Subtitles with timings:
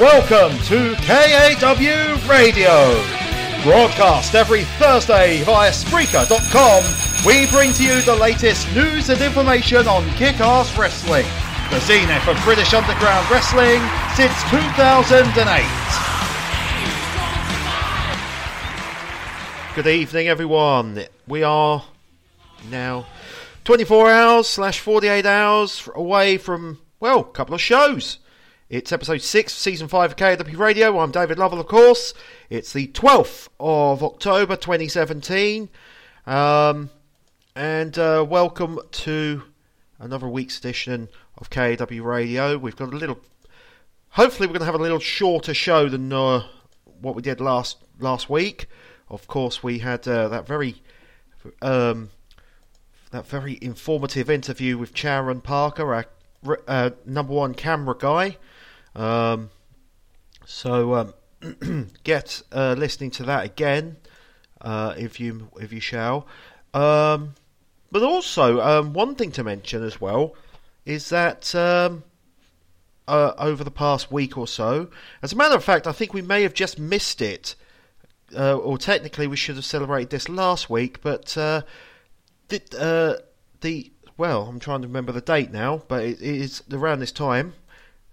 [0.00, 3.02] Welcome to KAW Radio.
[3.62, 6.84] Broadcast every Thursday via Spreaker.com,
[7.26, 11.26] we bring to you the latest news and information on kick-ass wrestling.
[11.68, 13.82] The zenith of British Underground Wrestling
[14.16, 15.66] since 2008.
[19.74, 21.04] Good evening, everyone.
[21.28, 21.84] We are
[22.70, 23.04] now
[23.64, 28.18] 24 hours slash 48 hours away from, well, a couple of shows.
[28.70, 31.00] It's episode 6, season 5 of KW Radio.
[31.00, 32.14] I'm David Lovell, of course.
[32.48, 35.68] It's the 12th of October 2017.
[36.24, 36.90] Um,
[37.56, 39.42] and uh, welcome to
[39.98, 42.56] another week's edition of KW Radio.
[42.58, 43.18] We've got a little.
[44.10, 46.44] Hopefully, we're going to have a little shorter show than uh,
[47.00, 48.68] what we did last last week.
[49.08, 50.80] Of course, we had uh, that very
[51.60, 52.10] um,
[53.10, 56.06] that very informative interview with Charon Parker, our
[56.68, 58.36] uh, number one camera guy.
[58.94, 59.50] Um,
[60.44, 63.96] so um, get uh, listening to that again
[64.60, 66.26] uh, if you if you shall.
[66.74, 67.34] Um,
[67.90, 70.34] but also, um, one thing to mention as well
[70.84, 72.04] is that um,
[73.08, 74.90] uh, over the past week or so,
[75.22, 77.56] as a matter of fact, I think we may have just missed it.
[78.36, 81.62] Uh, or technically, we should have celebrated this last week, but uh,
[82.48, 83.20] the, uh,
[83.60, 87.54] the well, I'm trying to remember the date now, but it is around this time.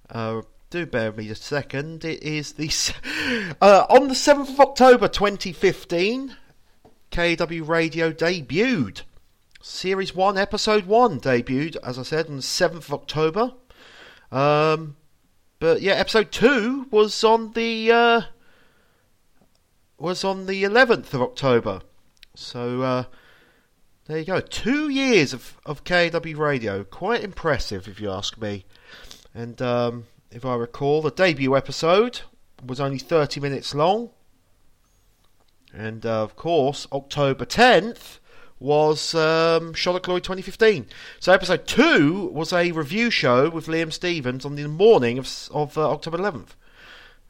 [0.09, 2.03] Uh, do bear with me a second.
[2.03, 2.69] It is the
[3.61, 6.35] uh, on the seventh of October, 2015.
[7.11, 9.03] KW Radio debuted.
[9.61, 13.53] Series one, episode one debuted, as I said, on the seventh of October.
[14.31, 14.97] Um,
[15.59, 18.21] but yeah, episode two was on the uh,
[19.97, 21.81] was on the eleventh of October.
[22.35, 23.03] So uh,
[24.05, 24.41] there you go.
[24.41, 26.83] Two years of, of KW Radio.
[26.83, 28.65] Quite impressive, if you ask me.
[29.33, 32.21] And um, if I recall, the debut episode
[32.65, 34.09] was only 30 minutes long.
[35.73, 38.19] And uh, of course, October 10th
[38.59, 40.87] was um, Shot at Glory 2015.
[41.19, 45.77] So episode 2 was a review show with Liam Stevens on the morning of, of
[45.77, 46.49] uh, October 11th.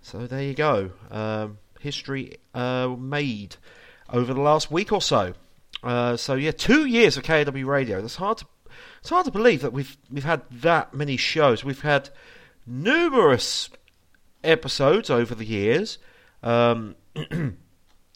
[0.01, 0.91] So there you go.
[1.11, 3.57] Um, history uh, made
[4.09, 5.33] over the last week or so.
[5.83, 8.01] Uh, so yeah, two years of KW Radio.
[8.01, 8.45] That's hard to
[8.99, 11.63] it's hard to believe that we've we've had that many shows.
[11.63, 12.09] We've had
[12.67, 13.69] numerous
[14.43, 15.97] episodes over the years.
[16.43, 17.57] Um, I'm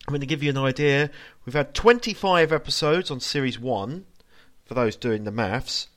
[0.08, 1.10] going to give you an idea.
[1.46, 4.06] We've had 25 episodes on Series 1,
[4.66, 5.88] for those doing the maths.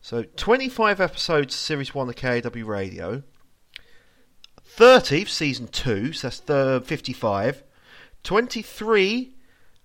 [0.00, 3.22] So 25 episodes Series 1 of KW Radio.
[4.64, 7.62] 30 Season 2, so that's 55.
[8.22, 9.34] 23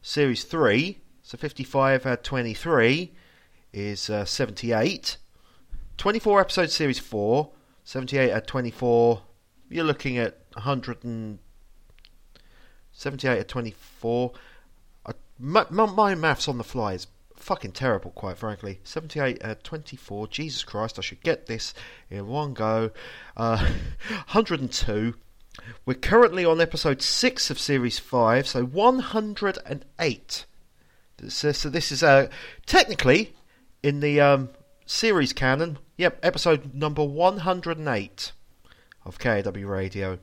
[0.01, 3.13] Series 3, so 55 had 23
[3.73, 5.17] is uh, 78.
[6.01, 7.51] 24 episode series 4,
[7.83, 9.21] 78 at 24.
[9.69, 14.31] You're looking at 178 at 24.
[15.05, 18.79] Uh, my, my maths on the fly is fucking terrible, quite frankly.
[18.83, 20.27] 78 at 24.
[20.29, 21.75] Jesus Christ, I should get this
[22.09, 22.89] in one go.
[23.37, 23.57] Uh,
[24.31, 25.13] 102.
[25.85, 30.45] We're currently on episode 6 of series 5, so 108.
[31.27, 32.29] So, so this is uh,
[32.65, 33.35] technically
[33.83, 34.49] in the um,
[34.91, 38.31] series canon, yep, episode number 108
[39.05, 40.17] of KW Radio.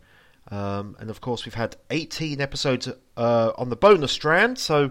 [0.51, 4.91] Um, and of course, we've had 18 episodes uh, on the bonus strand, so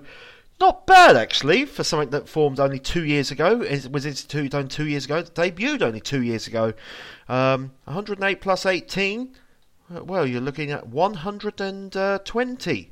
[0.61, 3.61] not bad actually for something that formed only two years ago.
[3.61, 6.71] It was instituted only two years ago, debuted only two years ago.
[7.27, 9.35] Um, 108 plus 18,
[9.93, 12.89] uh, well, you're looking at 120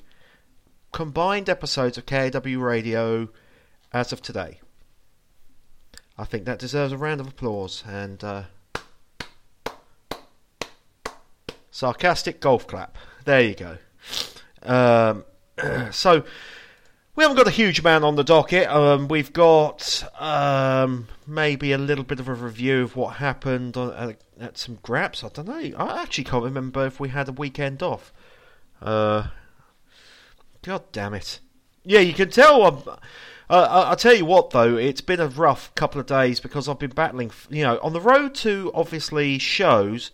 [0.91, 3.29] combined episodes of KW Radio
[3.93, 4.59] as of today.
[6.17, 8.43] I think that deserves a round of applause and uh,
[11.71, 12.97] sarcastic golf clap.
[13.25, 13.77] There you go.
[14.63, 15.25] Um,
[15.91, 16.23] so
[17.15, 18.67] we haven't got a huge amount on the docket.
[18.69, 23.93] Um, we've got um, maybe a little bit of a review of what happened on,
[23.93, 25.23] at, at, some graps.
[25.23, 25.77] I don't know.
[25.77, 28.13] I actually can't remember if we had a weekend off.
[28.81, 29.27] Uh,
[30.61, 31.39] God damn it!
[31.83, 32.63] Yeah, you can tell.
[32.63, 32.97] I'm,
[33.49, 36.79] uh, I'll tell you what, though, it's been a rough couple of days because I've
[36.79, 37.31] been battling.
[37.49, 40.11] You know, on the road to obviously shows,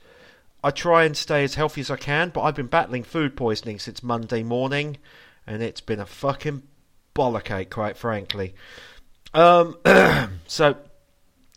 [0.63, 3.79] I try and stay as healthy as I can, but I've been battling food poisoning
[3.79, 4.97] since Monday morning,
[5.47, 6.63] and it's been a fucking
[7.15, 8.53] bollockake, quite frankly.
[9.33, 9.77] Um,
[10.47, 10.75] so,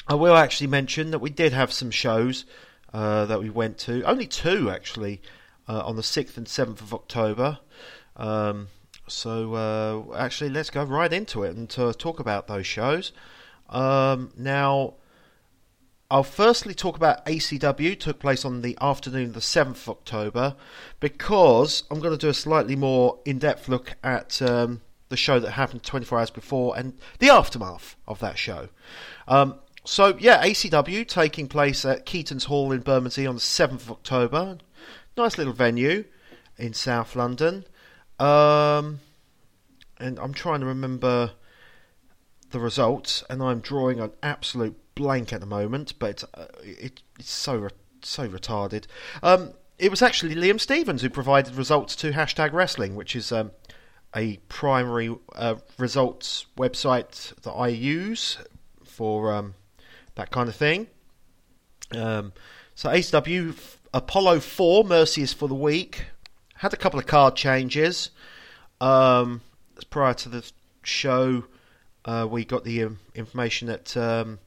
[0.06, 2.44] I will actually mention that we did have some shows
[2.92, 5.20] uh, that we went to, only two actually,
[5.68, 7.58] uh, on the 6th and 7th of October.
[8.16, 8.68] Um,
[9.06, 13.12] so uh, actually, let's go right into it and talk about those shows.
[13.68, 14.94] Um, now,
[16.10, 20.54] I'll firstly talk about ACW, took place on the afternoon of the 7th of October,
[21.00, 25.40] because I'm going to do a slightly more in depth look at um, the show
[25.40, 28.68] that happened 24 hours before and the aftermath of that show.
[29.26, 33.90] Um, so, yeah, ACW taking place at Keaton's Hall in Bermondsey on the 7th of
[33.90, 34.58] October.
[35.16, 36.04] Nice little venue
[36.56, 37.64] in South London.
[38.18, 39.00] Um,
[39.98, 41.32] and I'm trying to remember
[42.50, 47.02] the results, and I'm drawing an absolute blank at the moment, but it's, uh, it,
[47.18, 47.68] it's so
[48.02, 48.84] so retarded.
[49.22, 53.50] Um, it was actually Liam Stevens who provided results to hashtag wrestling, which is um,
[54.14, 58.38] a primary uh, results website that I use
[58.84, 59.54] for um,
[60.14, 60.86] that kind of thing.
[61.92, 62.32] Um,
[62.74, 63.56] so ACW
[63.92, 66.06] Apollo 4 Mercy is for the week
[66.64, 68.08] had a couple of card changes.
[68.80, 69.42] Um,
[69.90, 70.50] prior to the
[70.82, 71.44] show,
[72.06, 74.38] uh, we got the um, information that um,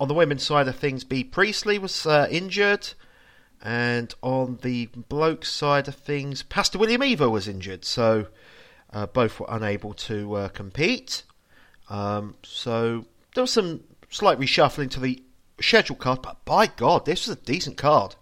[0.00, 2.88] on the women's side of things, Bea Priestley was uh, injured,
[3.62, 7.84] and on the bloke side of things, Pastor William Eaver was injured.
[7.84, 8.26] So
[8.92, 11.22] uh, both were unable to uh, compete.
[11.88, 13.06] Um, so
[13.36, 15.22] there was some slight reshuffling to the
[15.60, 18.16] schedule card, but by God, this was a decent card.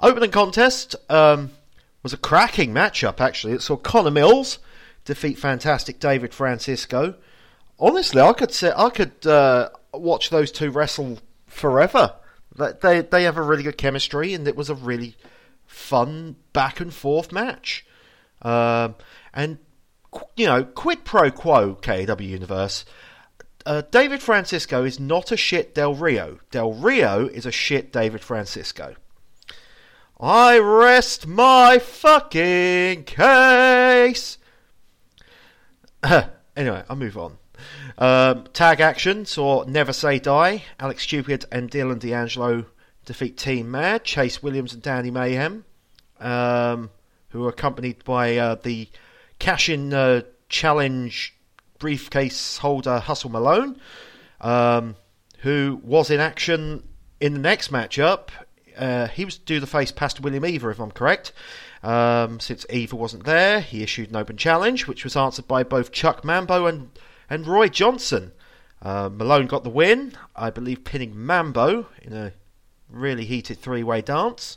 [0.00, 1.52] Opening contest um,
[2.02, 3.54] was a cracking matchup, actually.
[3.54, 4.58] It saw Connor Mills
[5.04, 7.14] defeat fantastic David Francisco.
[7.78, 12.14] Honestly, I could say I could uh, watch those two wrestle forever.
[12.56, 15.16] They they have a really good chemistry, and it was a really
[15.66, 17.86] fun back and forth match.
[18.42, 18.96] Um,
[19.32, 19.58] and
[20.36, 22.84] you know, quid pro quo, KW Universe.
[23.66, 26.38] Uh, David Francisco is not a shit Del Rio.
[26.50, 28.94] Del Rio is a shit David Francisco.
[30.20, 34.38] I rest my fucking case.
[36.02, 37.38] anyway, I'll move on.
[37.98, 40.64] Um, tag action saw Never Say Die.
[40.80, 42.66] Alex Stupid and Dylan D'Angelo
[43.04, 44.02] defeat Team Mad.
[44.02, 45.64] Chase Williams and Danny Mayhem,
[46.18, 46.90] um,
[47.28, 48.88] who were accompanied by uh, the
[49.38, 51.34] Cash In uh, Challenge
[51.78, 53.80] briefcase holder Hustle Malone,
[54.40, 54.96] um,
[55.40, 56.82] who was in action
[57.20, 58.30] in the next matchup.
[58.78, 61.32] Uh, he was due the face Pastor William Eaver, if I'm correct.
[61.82, 65.92] Um, since Eaver wasn't there, he issued an open challenge, which was answered by both
[65.92, 66.90] Chuck Mambo and
[67.30, 68.32] and Roy Johnson.
[68.80, 72.32] Uh, Malone got the win, I believe, pinning Mambo in a
[72.88, 74.56] really heated three way dance.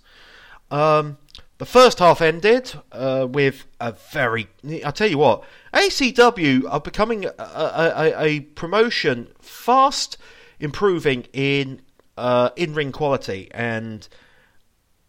[0.69, 1.17] Um,
[1.57, 4.47] the first half ended uh, with a very.
[4.83, 5.44] I tell you what,
[5.74, 10.17] ACW are becoming a, a, a promotion fast
[10.59, 11.81] improving in
[12.18, 14.08] uh, in ring quality, and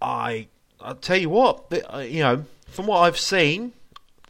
[0.00, 0.48] I
[0.80, 3.72] I tell you what, uh, you know, from what I've seen,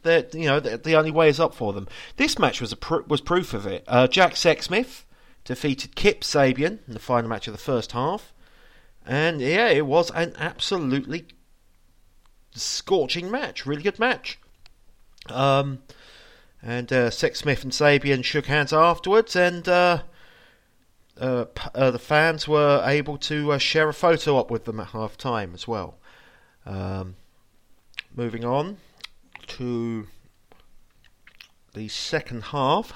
[0.03, 1.87] that you know the, the, only way is up for them.
[2.17, 3.83] This match was a pr- was proof of it.
[3.87, 5.03] Uh, Jack Sexsmith
[5.43, 8.33] defeated Kip Sabian in the final match of the first half,
[9.05, 11.25] and yeah, it was an absolutely
[12.53, 13.65] scorching match.
[13.65, 14.39] Really good match.
[15.27, 15.83] Um,
[16.61, 20.03] and uh, Sexsmith and Sabian shook hands afterwards, and uh,
[21.19, 21.45] uh,
[21.75, 25.17] uh the fans were able to uh, share a photo up with them at half
[25.17, 25.97] time as well.
[26.65, 27.15] Um,
[28.15, 28.77] moving on
[29.47, 30.07] to
[31.73, 32.93] the second half.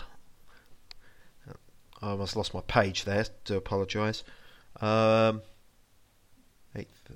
[2.02, 3.26] I almost lost my page there.
[3.44, 4.24] Do apologise.
[4.80, 5.42] Um,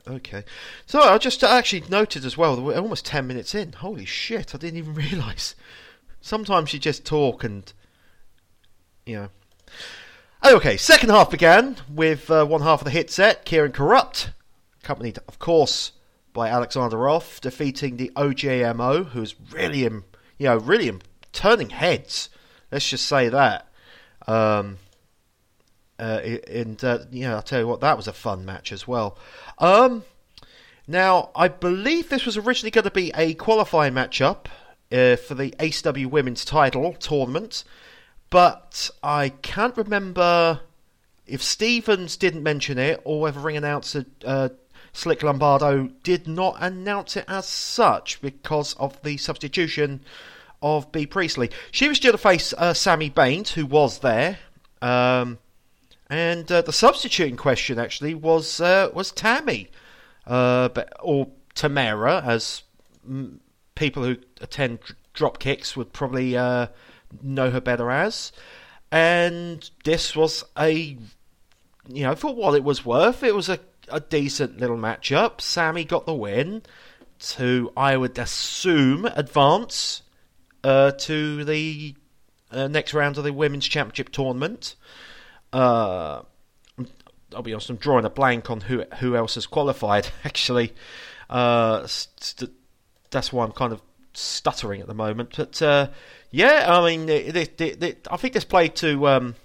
[0.08, 0.43] okay,
[0.86, 2.60] so I just actually noted as well.
[2.60, 3.74] We're almost ten minutes in.
[3.74, 4.55] Holy shit!
[4.55, 5.55] I didn't even realise.
[6.20, 7.72] Sometimes you just talk and
[9.05, 9.29] you know.
[10.43, 14.31] Okay, second half began with uh, one half of the hit set, Kieran Corrupt,
[14.83, 15.91] accompanied, of course,
[16.33, 20.03] by Alexander Roth, defeating the OJMO, who's really, you
[20.39, 20.91] know, really
[21.31, 22.29] turning heads.
[22.71, 23.67] Let's just say that.
[24.27, 24.79] Um,
[26.00, 28.88] uh, and uh, you know, I'll tell you what, that was a fun match as
[28.88, 29.19] well.
[29.60, 30.03] Um,
[30.88, 34.48] now, I believe this was originally going to be a qualifying matchup
[34.91, 37.63] uh, for the ACW Women's Title tournament,
[38.31, 40.61] but I can't remember
[41.27, 44.50] if Stevens didn't mention it or whether ring announcer uh,
[44.93, 50.01] Slick Lombardo did not announce it as such because of the substitution
[50.61, 51.50] of Bea Priestley.
[51.71, 54.39] She was due to face uh, Sammy Baines, who was there.
[54.81, 55.38] Um,
[56.09, 59.69] and uh, the substitute in question actually was uh, was Tammy,
[60.27, 62.63] uh, but, or Tamara, as
[63.07, 63.39] m-
[63.75, 64.79] people who attend
[65.13, 66.67] drop kicks would probably uh,
[67.22, 68.32] know her better as.
[68.91, 70.98] And this was a,
[71.88, 73.60] you know, for what it was worth, it was a
[73.91, 75.41] a decent little matchup.
[75.41, 76.63] Sammy got the win
[77.20, 80.01] to, I would assume, advance
[80.63, 81.96] uh, to the
[82.51, 84.75] uh, next round of the Women's Championship tournament.
[85.53, 86.22] Uh,
[87.36, 90.08] I'll be honest, I'm drawing a blank on who who else has qualified.
[90.24, 90.74] Actually,
[91.30, 92.51] uh, st-
[93.10, 93.82] that's why I'm kind of
[94.13, 95.34] stuttering at the moment.
[95.38, 95.88] But uh,
[96.31, 99.35] yeah, I mean, it, it, it, I think this played to um,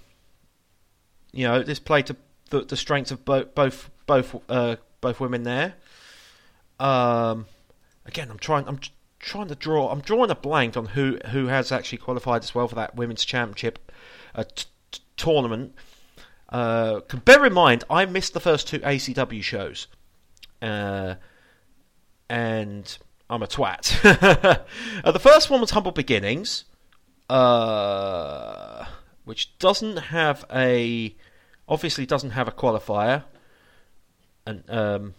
[1.33, 2.15] you know this played to
[2.49, 5.75] the, the strengths of both both both uh, both women there.
[6.79, 7.45] Um,
[8.05, 8.67] again, I'm trying.
[8.67, 8.79] I'm
[9.19, 9.89] trying to draw.
[9.89, 13.25] I'm drawing a blank on who who has actually qualified as well for that women's
[13.25, 13.91] championship
[14.33, 15.75] uh, t- t- tournament.
[16.49, 19.87] Uh, bear in mind, I missed the first two ACW shows,
[20.61, 21.15] uh,
[22.29, 22.97] and
[23.29, 24.63] I'm a twat.
[25.03, 26.63] uh, the first one was Humble Beginnings,
[27.29, 28.85] uh,
[29.25, 31.15] which doesn't have a
[31.67, 33.23] obviously doesn't have a qualifier,
[34.45, 35.13] and um,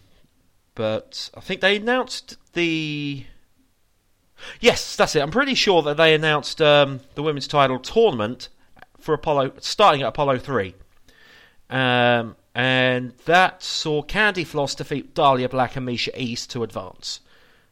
[0.74, 3.24] but I think they announced the.
[4.60, 5.20] Yes, that's it.
[5.20, 8.48] I'm pretty sure that they announced um, the women's title tournament
[8.98, 10.74] for Apollo, starting at Apollo three,
[11.68, 17.20] um, and that saw Candy Floss defeat Dahlia Black and Misha East to advance.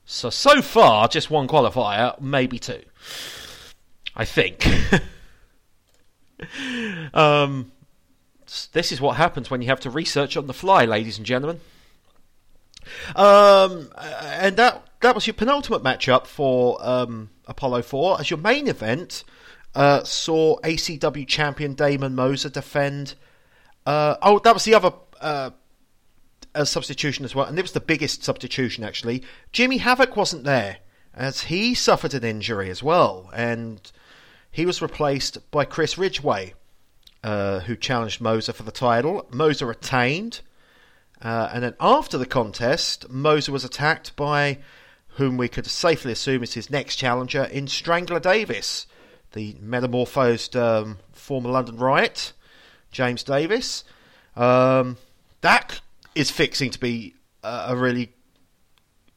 [0.05, 2.83] So so far, just one qualifier, maybe two.
[4.17, 4.67] I think.
[7.15, 7.71] um,
[8.73, 11.61] this is what happens when you have to research on the fly, ladies and gentlemen.
[13.15, 18.21] Um, and that that was your penultimate matchup for um, Apollo 4.
[18.21, 19.25] As your main event,
[19.75, 23.15] uh, saw ACW champion Damon Moser defend.
[23.85, 25.51] Uh, oh, that was the other uh,
[26.65, 29.23] substitution as well, and it was the biggest substitution actually.
[29.53, 30.79] Jimmy Havoc wasn't there
[31.15, 33.91] as he suffered an injury as well, and
[34.57, 36.55] he was replaced by Chris Ridgeway,
[37.23, 39.29] uh, who challenged Moser for the title.
[39.31, 40.41] Moser retained.
[41.21, 44.57] Uh, and then after the contest, Moser was attacked by
[45.09, 48.87] whom we could safely assume is his next challenger in Strangler Davis,
[49.33, 52.33] the metamorphosed um, former London Riot,
[52.91, 53.85] James Davis.
[54.37, 54.97] Um,
[55.43, 55.83] that
[56.15, 58.15] is fixing to be a, a really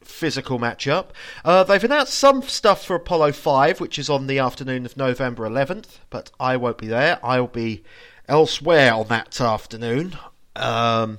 [0.02, 1.08] physical matchup.
[1.44, 5.48] Uh, they've announced some stuff for Apollo 5, which is on the afternoon of November
[5.48, 7.18] 11th, but I won't be there.
[7.22, 7.84] I'll be
[8.28, 10.16] elsewhere on that afternoon.
[10.56, 11.18] Um,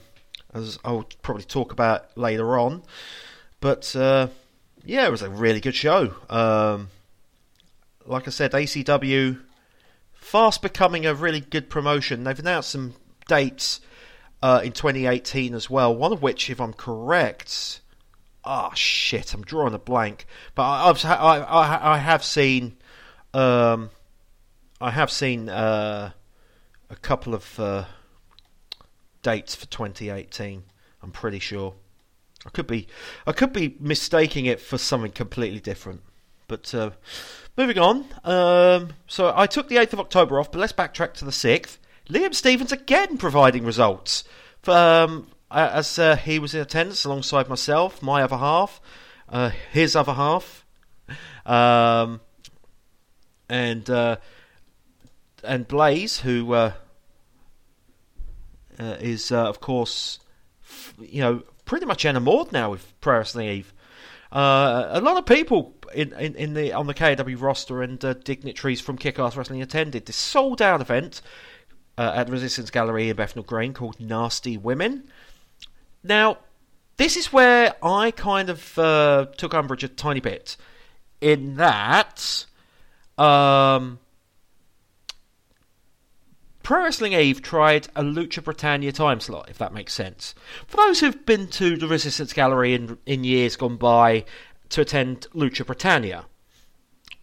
[0.54, 2.84] as I'll probably talk about later on.
[3.60, 4.28] But uh,
[4.84, 6.16] yeah, it was a really good show.
[6.30, 6.90] Um,
[8.06, 9.40] like I said, ACW
[10.14, 12.24] fast becoming a really good promotion.
[12.24, 12.96] They've announced some
[13.28, 13.82] dates
[14.42, 15.96] uh, in 2018 as well.
[15.96, 17.81] One of which, if I'm correct,
[18.44, 20.26] oh, shit, I'm drawing a blank.
[20.56, 22.78] But I, I've, I, I, I have seen,
[23.34, 23.90] um,
[24.80, 26.12] I have seen uh,
[26.90, 27.86] a couple of uh,
[29.22, 30.64] dates for 2018.
[31.04, 31.74] I'm pretty sure.
[32.46, 32.88] I could be,
[33.28, 36.02] I could be mistaking it for something completely different.
[36.48, 36.92] But uh,
[37.56, 38.06] moving on.
[38.24, 41.78] Um, so I took the 8th of October off, but let's backtrack to the 6th.
[42.10, 44.24] Liam Stevens again providing results.
[44.68, 48.82] Um, as uh, he was in attendance alongside myself, my other half,
[49.30, 50.66] uh, his other half,
[51.46, 52.22] um,
[53.50, 54.18] and uh,
[55.44, 56.74] and Blaze, who uh,
[58.80, 60.20] uh, is uh, of course,
[61.00, 63.74] you know, pretty much enamored now with Pro Wrestling Eve.
[64.32, 68.14] Uh, a lot of people in, in, in, the on the KW roster and uh,
[68.14, 71.22] dignitaries from Kickass Wrestling attended this sold out event
[71.98, 75.10] uh, at Resistance Gallery in Bethnal Green called Nasty Women.
[76.04, 76.38] Now,
[76.98, 80.58] this is where I kind of uh, took umbrage a tiny bit,
[81.20, 82.46] in that
[83.18, 84.00] um,
[86.64, 90.36] Pro Wrestling Eve tried a Lucha Britannia time slot, if that makes sense.
[90.68, 94.26] For those who've been to the Resistance Gallery in, in years gone by
[94.70, 96.26] to attend Lucha Britannia,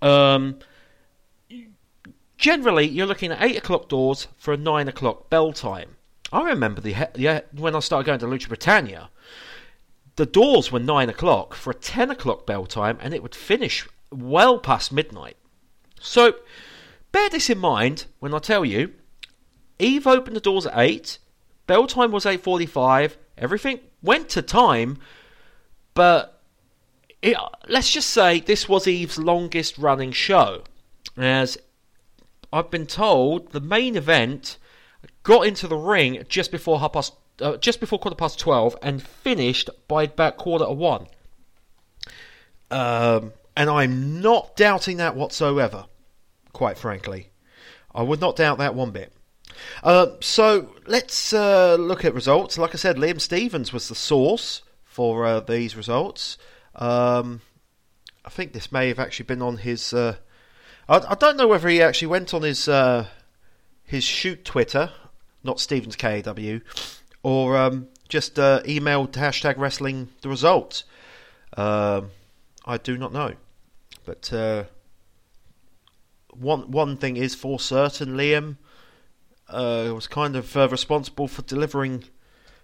[0.03, 0.59] um,
[2.37, 5.97] generally you're looking at 8 o'clock doors for a 9 o'clock bell time.
[6.33, 9.11] I remember the yeah, when I started going to Lucha Britannia,
[10.17, 13.89] the doors were 9 o'clock for a 10 o'clock bell time and it would finish
[14.11, 15.37] well past midnight.
[16.01, 16.35] So
[17.13, 18.93] bear this in mind when I tell you
[19.79, 21.19] Eve opened the doors at 8.
[21.67, 23.17] Bell time was 8.45.
[23.37, 24.99] Everything went to time.
[25.95, 26.41] But
[27.23, 27.37] it,
[27.69, 30.65] let's just say this was Eve's longest running show.
[31.17, 31.59] As
[32.53, 34.57] I've been told, the main event
[35.29, 39.03] got into the ring just before half past, uh, just before quarter past 12 and
[39.03, 41.07] finished by about quarter to one.
[42.71, 45.85] Um, and I'm not doubting that whatsoever,
[46.55, 47.29] quite frankly.
[47.95, 49.13] I would not doubt that one bit.
[49.83, 52.57] Uh, so let's uh, look at results.
[52.57, 56.39] Like I said, Liam Stevens was the source for uh, these results.
[56.75, 57.43] Um,
[58.25, 59.93] I think this may have actually been on his.
[59.93, 60.17] Uh,
[60.89, 63.09] I, I, don't know whether he actually went on his uh,
[63.85, 64.93] his shoot Twitter,
[65.43, 66.63] not Stevens KW,
[67.23, 70.85] or um, just uh, email hashtag wrestling the results.
[71.57, 72.11] Um,
[72.65, 73.35] I do not know,
[74.05, 74.65] but uh,
[76.33, 78.57] one one thing is for certain, Liam
[79.49, 82.05] uh, was kind of uh, responsible for delivering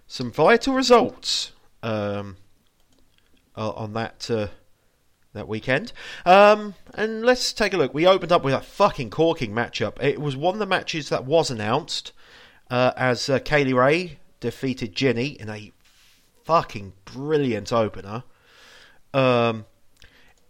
[0.07, 1.51] some vital results
[1.81, 2.37] um,
[3.55, 4.47] on that uh,
[5.33, 5.91] that weekend.
[6.25, 7.93] Um, and let's take a look.
[7.93, 10.01] We opened up with a fucking corking matchup.
[10.01, 12.11] It was one of the matches that was announced
[12.69, 15.71] uh, as uh, Kay Lee Ray defeated Jinny in a
[16.43, 18.23] fucking brilliant opener.
[19.13, 19.65] Um,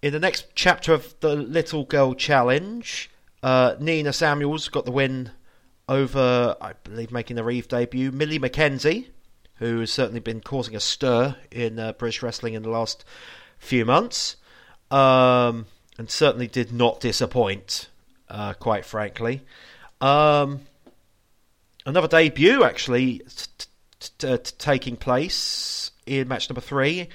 [0.02, 3.10] in the next chapter of the Little Girl Challenge,
[3.42, 5.32] uh, Nina Samuels got the win
[5.88, 9.08] over, I believe, making her Eve debut, Millie McKenzie,
[9.56, 13.06] who has certainly been causing a stir in uh, British wrestling in the last
[13.58, 14.36] few months
[14.92, 15.66] um,
[15.98, 17.90] and certainly did not disappoint,
[18.30, 19.42] uh, quite frankly.
[20.02, 20.62] Um,
[21.86, 23.66] another debut, actually, t-
[24.00, 27.10] t- t- taking place in match number three.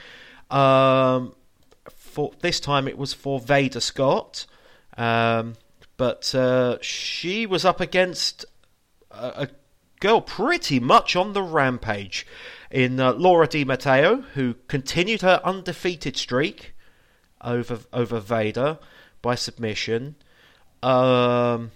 [0.50, 1.34] Um,
[1.88, 4.46] for this time, it was for Veda Scott,
[4.96, 5.54] um,
[5.96, 8.44] but uh, she was up against
[9.10, 9.48] a, a,
[10.00, 12.26] girl pretty much on the rampage
[12.70, 16.74] in uh, Laura Di Matteo, who continued her undefeated streak
[17.42, 18.78] over over Veda
[19.20, 20.16] by submission.
[20.82, 21.70] Um,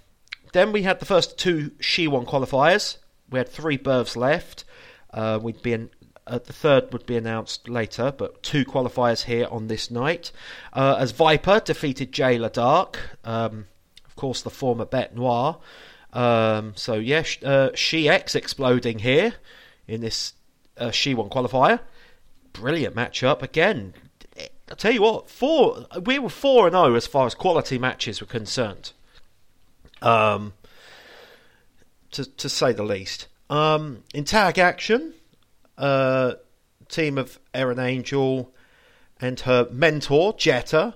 [0.55, 2.97] then we had the first two She-One qualifiers.
[3.29, 4.65] We had three berths left.
[5.13, 5.91] Uh, we'd be in,
[6.27, 10.33] uh, the third would be announced later, but two qualifiers here on this night.
[10.73, 13.67] Uh, as Viper defeated Jayla Dark, um,
[14.07, 15.59] of course, the former Bête Noire.
[16.13, 19.35] Um, so, yeah, uh, She X exploding here
[19.87, 20.35] in this
[20.79, 21.81] uh, She-One qualifier.
[22.53, 23.43] Brilliant matchup.
[23.43, 23.95] Again,
[24.39, 27.79] I tell you what, four we were four and zero oh as far as quality
[27.79, 28.93] matches were concerned.
[30.05, 30.53] Um,
[32.13, 33.29] to to say the least.
[33.51, 35.15] Um, in tag action,
[35.77, 36.35] uh,
[36.89, 38.53] team of Erin Angel
[39.21, 40.95] and her mentor Jetta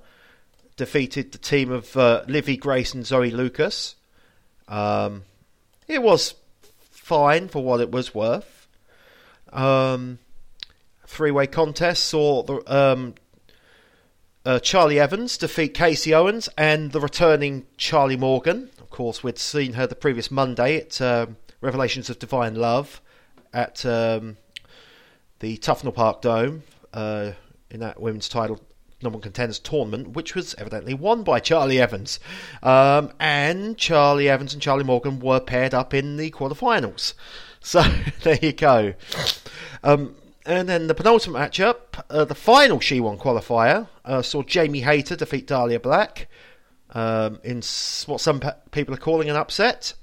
[0.76, 3.96] defeated the team of uh, Livy Grace and Zoe Lucas.
[4.68, 5.24] Um,
[5.86, 6.34] it was
[6.90, 8.68] fine for what it was worth.
[9.52, 10.18] Um,
[11.06, 13.14] three-way contest saw the um,
[14.44, 18.70] uh, Charlie Evans defeat Casey Owens and the returning Charlie Morgan.
[18.88, 23.02] Of course, we'd seen her the previous Monday at um, Revelations of Divine Love
[23.52, 24.38] at um,
[25.40, 26.62] the Tufnell Park Dome
[26.94, 27.32] uh,
[27.70, 28.58] in that women's title
[29.02, 32.18] number one contenders tournament, which was evidently won by Charlie Evans.
[32.62, 37.12] Um, and Charlie Evans and Charlie Morgan were paired up in the quarterfinals.
[37.60, 37.82] So
[38.22, 38.94] there you go.
[39.82, 40.14] Um,
[40.46, 45.16] and then the penultimate matchup, uh, the final She Won qualifier, uh, saw Jamie Hayter
[45.16, 46.28] defeat Dahlia Black
[46.94, 47.62] um, in
[48.06, 49.94] what some pe- people are calling an upset.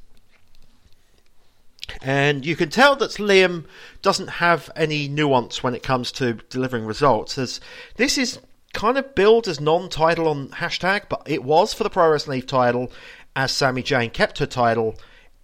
[2.02, 3.65] And you can tell that Liam
[4.02, 7.60] doesn't have any nuance when it comes to delivering results, as
[7.95, 8.39] this is
[8.74, 12.48] kind of billed as non-title on hashtag, but it was for the Pro Wrestling League
[12.48, 12.91] title,
[13.36, 14.95] as Sammy Jane kept her title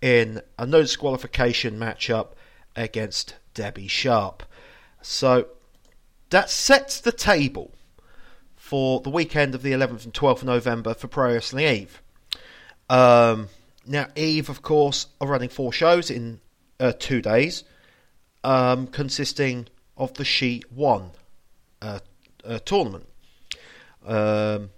[0.02, 2.30] in a no disqualification matchup
[2.76, 4.44] against Debbie Sharp.
[5.02, 5.48] So
[6.30, 7.72] that sets the table
[8.72, 12.02] for the weekend of the 11th and 12th of November for Pro Wrestling Eve.
[12.90, 13.50] Um,
[13.86, 16.40] now, Eve, of course, are running four shows in
[16.80, 17.66] uh, two days,
[18.46, 21.12] um, consisting of the She One
[21.82, 22.00] uh,
[22.46, 23.10] uh, tournament.
[24.06, 24.70] Um,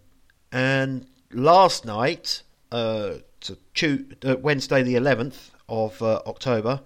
[0.51, 6.81] and last night, uh, uh, Wednesday the 11th of uh, October,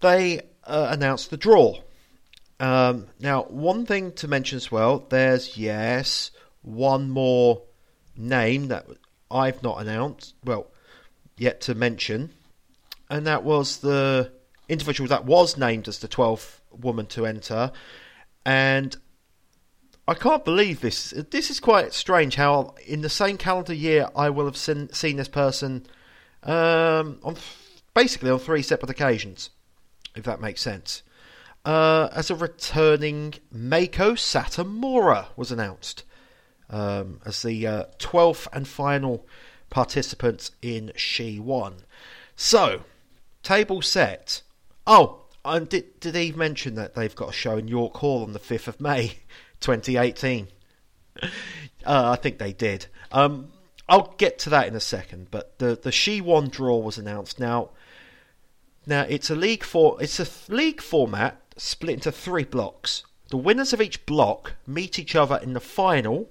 [0.00, 1.82] they announced the draw
[2.60, 6.30] um, now, one thing to mention as well there's, yes,
[6.62, 7.62] one more
[8.16, 8.86] name that
[9.30, 10.66] I've not announced, well,
[11.36, 12.30] yet to mention,
[13.08, 14.32] and that was the
[14.68, 17.70] individual that was named as the 12th woman to enter.
[18.44, 18.96] And
[20.08, 21.10] I can't believe this.
[21.30, 25.16] This is quite strange how, in the same calendar year, I will have seen, seen
[25.16, 25.86] this person
[26.42, 27.36] um, on
[27.94, 29.50] basically on three separate occasions,
[30.16, 31.02] if that makes sense
[31.64, 36.04] uh, as a returning Meiko Satomura was announced
[36.70, 39.26] um, as the uh, 12th and final
[39.70, 41.84] participant in She One.
[42.36, 42.82] So,
[43.42, 44.42] table set.
[44.86, 48.32] Oh, and did, did Eve mention that they've got a show in York Hall on
[48.32, 49.18] the 5th of May
[49.60, 50.48] 2018?
[51.22, 51.28] uh,
[51.84, 52.86] I think they did.
[53.12, 53.52] Um,
[53.88, 57.40] I'll get to that in a second, but the, the She One draw was announced.
[57.40, 57.70] Now,
[58.86, 63.04] now it's a league for it's a league format split into three blocks.
[63.28, 66.30] The winners of each block meet each other in the final.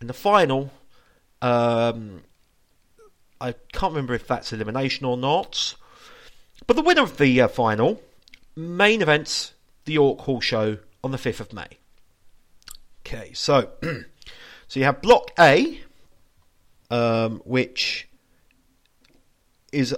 [0.00, 0.70] In the final,
[1.40, 2.22] um,
[3.40, 5.74] I can't remember if that's elimination or not.
[6.66, 8.02] But the winner of the uh, final
[8.54, 9.54] main events
[9.84, 11.68] the York Hall show on the 5th of May.
[13.00, 15.80] Okay, so so you have Block A,
[16.90, 18.08] um, which
[19.72, 19.96] is,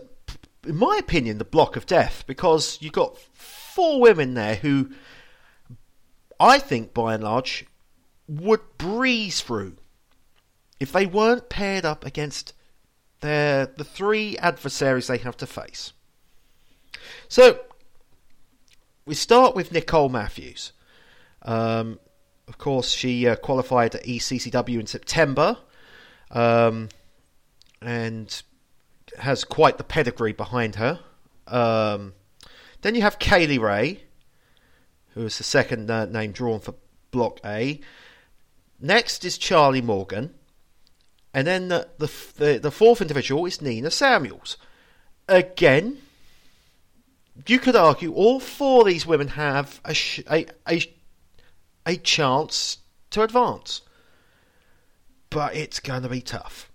[0.66, 3.16] in my opinion, the block of death because you've got
[3.80, 4.90] four women there who
[6.38, 7.64] I think, by and large,
[8.28, 9.78] would breeze through
[10.78, 12.52] if they weren't paired up against
[13.20, 15.94] their the three adversaries they have to face.
[17.28, 17.60] So
[19.06, 20.72] we start with Nicole Matthews.
[21.40, 21.98] Um,
[22.48, 25.56] of course, she uh, qualified at ECCW in September,
[26.30, 26.90] um,
[27.80, 28.42] and
[29.18, 31.00] has quite the pedigree behind her.
[31.46, 32.12] Um,
[32.82, 34.02] then you have Kay Lee Ray,
[35.14, 36.74] who is the second uh, name drawn for
[37.10, 37.80] Block A.
[38.80, 40.34] Next is Charlie Morgan.
[41.32, 44.56] And then the, the, the, the fourth individual is Nina Samuels.
[45.28, 45.98] Again,
[47.46, 50.82] you could argue all four of these women have a, sh- a, a,
[51.86, 52.78] a chance
[53.10, 53.82] to advance.
[55.28, 56.70] But it's going to be tough.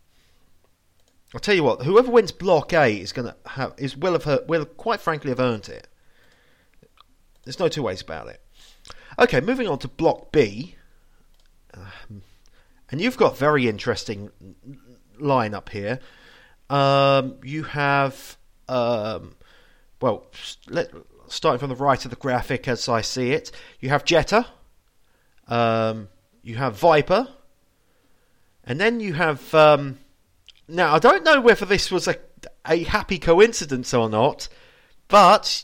[1.34, 4.44] I'll tell you what, whoever wins Block A is going to have is will have
[4.48, 5.88] will quite frankly have earned it.
[7.46, 8.42] There's no two ways about it.
[9.18, 10.76] Okay, moving on to Block B.
[11.74, 12.24] Um,
[12.90, 14.32] and you've got very interesting
[15.20, 16.00] lineup here.
[16.70, 19.36] Um, you have, um,
[20.02, 20.28] well,
[20.68, 20.92] let,
[21.28, 24.48] starting from the right of the graphic as I see it, you have Jetta,
[25.48, 26.10] um,
[26.42, 27.28] you have Viper,
[28.64, 29.54] and then you have.
[29.54, 30.00] Um,
[30.68, 32.18] now, I don't know whether this was a,
[32.68, 34.48] a happy coincidence or not,
[35.08, 35.64] but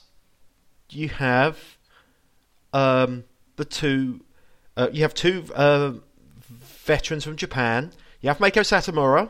[0.94, 1.58] you have
[2.74, 3.24] um,
[3.56, 4.22] the two.
[4.76, 5.94] Uh, you have two uh,
[6.86, 7.92] veterans from Japan.
[8.22, 9.30] You have Meiko Satomura,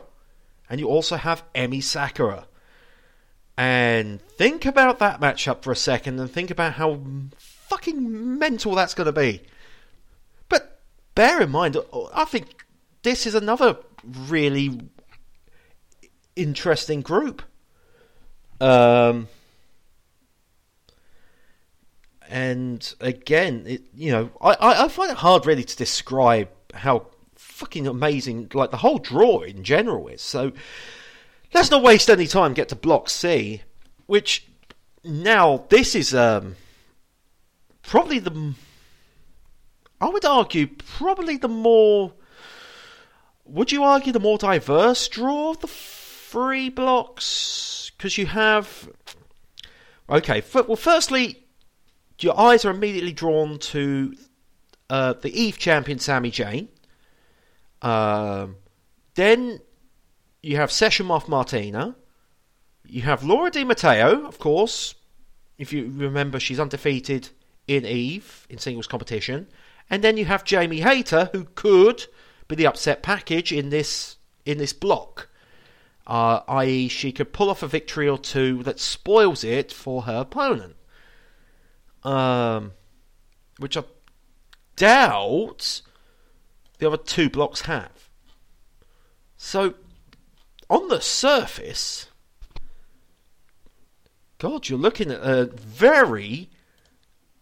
[0.68, 2.46] and you also have Emi Sakura.
[3.56, 7.00] And think about that matchup for a second, and think about how
[7.38, 9.42] fucking mental that's going to be.
[10.48, 10.80] But
[11.14, 11.76] bear in mind,
[12.14, 12.64] I think
[13.02, 14.80] this is another really
[16.34, 17.42] interesting group.
[18.60, 19.28] Um,
[22.32, 27.86] and again, it, you know, I, I find it hard really to describe how fucking
[27.86, 30.22] amazing, like the whole draw in general is.
[30.22, 30.52] So
[31.52, 32.54] let's not waste any time.
[32.54, 33.60] Get to Block C,
[34.06, 34.48] which
[35.04, 36.56] now this is um,
[37.82, 38.54] probably the,
[40.00, 42.14] I would argue, probably the more.
[43.44, 47.92] Would you argue the more diverse draw of the three blocks?
[47.94, 48.88] Because you have.
[50.08, 51.41] Okay, well, firstly,
[52.22, 54.14] your eyes are immediately drawn to
[54.90, 56.68] uh, the Eve champion Sammy Zayn.
[57.80, 58.56] Um,
[59.14, 59.60] then
[60.42, 61.96] you have Session Martina.
[62.84, 64.94] You have Laura Di Matteo, of course.
[65.58, 67.30] If you remember, she's undefeated
[67.66, 69.48] in Eve in singles competition.
[69.88, 72.06] And then you have Jamie Hayter, who could
[72.48, 75.28] be the upset package in this in this block.
[76.06, 80.20] Uh, i.e., she could pull off a victory or two that spoils it for her
[80.22, 80.74] opponent
[82.04, 82.72] um,
[83.58, 83.84] which I
[84.76, 85.82] doubt
[86.78, 88.08] the other two blocks have.
[89.36, 89.74] So,
[90.68, 92.08] on the surface,
[94.38, 96.50] God, you're looking at a very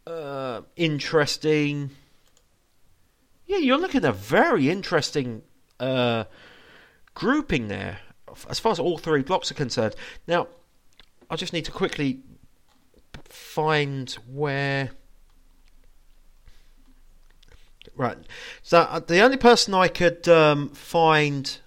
[0.07, 1.91] uh, interesting.
[3.47, 5.43] Yeah, you're looking at a very interesting
[5.79, 6.25] uh,
[7.15, 8.01] grouping there,
[8.49, 9.95] as far as all three blocks are concerned.
[10.27, 10.49] Now,
[11.31, 12.21] I just need to quickly
[13.61, 14.91] find where.
[17.95, 18.17] Right.
[18.63, 21.59] So uh, the only person I could um, find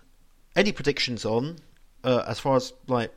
[0.55, 1.59] any predictions on,
[2.03, 3.11] uh, as far as like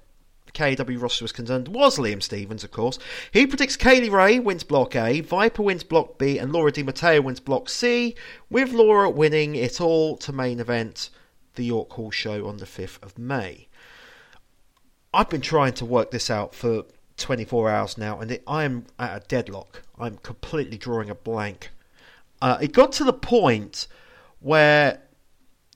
[0.53, 2.99] KW roster was concerned, was Liam Stevens, of course.
[3.33, 6.83] He predicts Kay Lee Ray wins Block A, Viper wins Block B, and Laura Di
[6.83, 8.15] Matteo wins Block C,
[8.51, 11.09] with Laura winning it all to main event
[11.55, 13.69] the York Hall show on the 5th of May.
[15.15, 16.85] I've been trying to work this out for
[17.17, 19.83] 24 hours now, and it, I am at a deadlock.
[19.99, 21.71] I'm completely drawing a blank.
[22.43, 23.87] Uh, it got to the point
[24.41, 25.01] where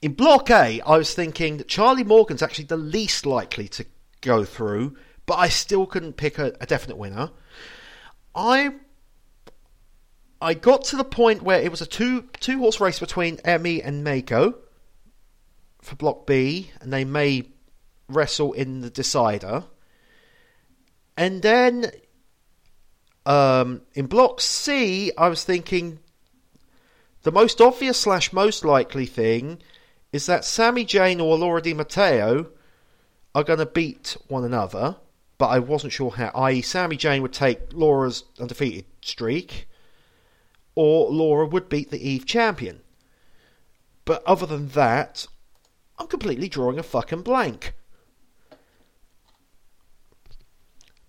[0.02, 3.84] in Block A, I was thinking that Charlie Morgan's actually the least likely to
[4.20, 7.30] go through, but I still couldn't pick a, a definite winner.
[8.34, 8.74] I
[10.42, 13.84] I got to the point where it was a two two horse race between Emi
[13.84, 14.54] and Meiko
[15.82, 17.48] for Block B, and they may
[18.08, 19.64] wrestle in the decider.
[21.20, 21.92] And then
[23.26, 25.98] um, in Block C, I was thinking
[27.24, 29.58] the most obvious slash most likely thing
[30.14, 32.46] is that Sammy Zayn or Laura Di Matteo
[33.34, 34.96] are going to beat one another.
[35.40, 36.30] but I wasn't sure how.
[36.34, 39.66] I.e., Sammy Jane would take Laura's undefeated streak,
[40.74, 42.82] or Laura would beat the Eve champion.
[44.04, 45.26] But other than that,
[45.98, 47.72] I'm completely drawing a fucking blank.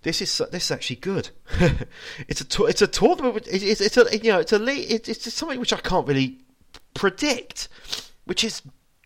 [0.03, 1.29] This is this is actually good.
[2.27, 3.47] it's a it's a tournament.
[3.49, 6.39] It's, it's a you know it's a it's, something which I can't really
[6.95, 7.69] predict,
[8.25, 8.63] which is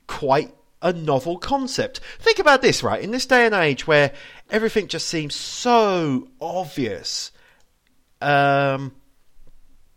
[0.08, 1.99] quite a novel concept.
[2.19, 3.01] Think about this, right?
[3.01, 4.13] In this day and age where
[4.49, 7.34] everything just seems so obvious,
[8.21, 8.93] um,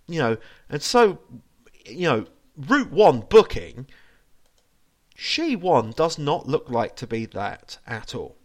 [0.09, 0.37] you know,
[0.69, 1.21] and so
[1.87, 3.87] you know, Route One booking,
[5.15, 8.38] She One does not look like to be that at all.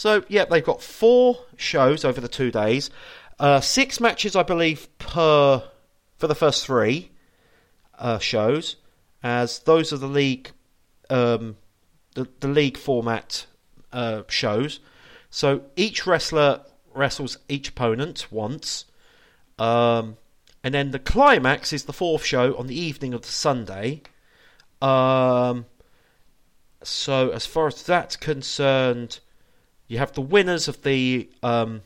[0.00, 2.88] So, yeah, they've got four shows over the two days.
[3.38, 5.62] Uh, six matches, I believe, per
[6.16, 7.10] for the first three
[7.98, 8.76] uh, shows,
[9.22, 10.52] as those are the league,
[11.10, 11.58] um,
[12.14, 13.44] the, the league format
[13.92, 14.80] uh, shows.
[15.28, 16.62] So each wrestler
[16.94, 18.86] wrestles each opponent once,
[19.58, 20.16] um,
[20.64, 24.00] and then the climax is the fourth show on the evening of the Sunday.
[24.80, 25.66] Um,
[26.82, 29.20] so as far as that's concerned
[29.90, 31.82] you have the winners of the um,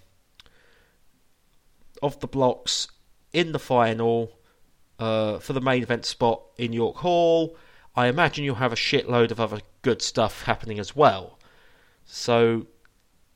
[2.02, 2.86] of the blocks
[3.32, 4.30] in the final
[4.98, 7.56] uh, for the main event spot in York Hall.
[7.96, 11.38] I imagine you'll have a shitload of other good stuff happening as well.
[12.04, 12.66] So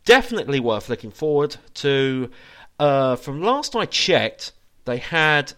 [0.05, 2.31] definitely worth looking forward to.
[2.79, 4.53] Uh, from last I checked,
[4.85, 5.55] they had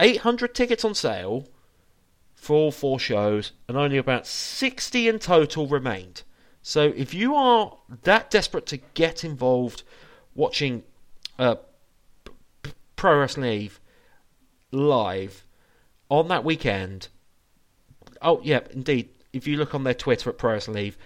[0.00, 1.46] 800 tickets on sale
[2.34, 6.24] for all four shows, and only about 60 in total remained.
[6.62, 9.82] So if you are that desperate to get involved
[10.34, 10.82] watching
[11.38, 11.56] uh,
[12.96, 13.80] Pro Wrestling Eve
[14.72, 15.44] live
[16.08, 17.08] on that weekend,
[18.20, 19.08] oh yeah, indeed.
[19.32, 20.98] If you look on their Twitter at Pro Wrestling Eve,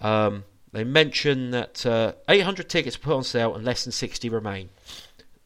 [0.00, 4.68] um, they mention that uh, 800 tickets put on sale and less than 60 remain.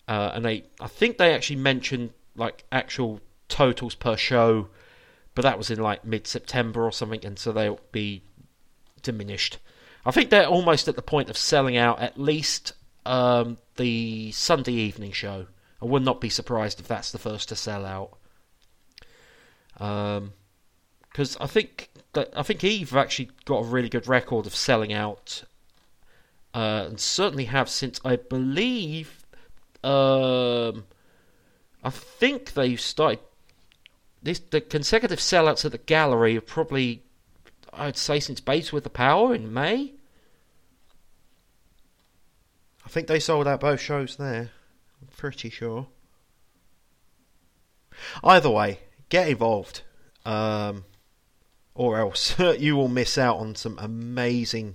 [0.09, 4.69] Uh, and they, I think they actually mentioned like actual totals per show,
[5.35, 8.23] but that was in like mid-September or something, and so they'll be
[9.03, 9.59] diminished.
[10.05, 12.73] I think they're almost at the point of selling out at least
[13.07, 15.47] um, the Sunday evening show.
[15.81, 18.17] I would not be surprised if that's the first to sell out.
[19.75, 24.47] Because um, I think that I think Eve have actually got a really good record
[24.47, 25.43] of selling out,
[26.55, 29.25] uh, and certainly have since I believe.
[29.83, 30.85] Um,
[31.83, 33.19] I think they've started
[34.23, 37.03] this the consecutive sellouts at the gallery have probably
[37.73, 39.95] I'd say since Bates with the Power in May.
[42.85, 44.51] I think they sold out both shows there.
[45.01, 45.87] I'm pretty sure.
[48.23, 49.83] Either way, get involved.
[50.25, 50.85] Um,
[51.75, 54.75] or else you will miss out on some amazing,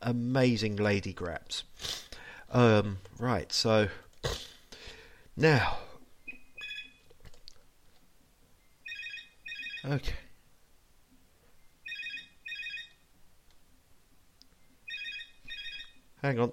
[0.00, 1.64] amazing lady graps.
[2.50, 3.88] Um, right, so
[5.36, 5.78] now.
[9.84, 10.14] Okay.
[16.26, 16.52] Hang on.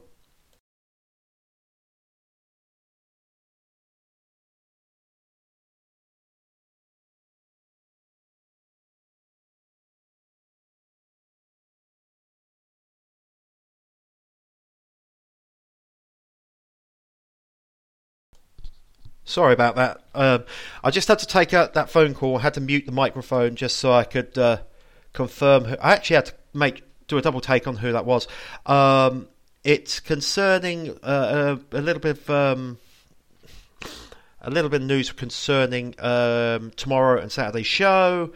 [19.26, 20.04] Sorry about that.
[20.14, 20.44] Um,
[20.84, 22.38] I just had to take out that phone call.
[22.38, 24.58] I had to mute the microphone just so I could uh,
[25.14, 25.64] confirm.
[25.64, 28.28] Who, I actually had to make do a double take on who that was.
[28.68, 29.30] Um,
[29.64, 32.78] it's concerning uh, a, little bit of um,
[34.42, 38.32] a little bit of news concerning um, tomorrow and Saturday's show,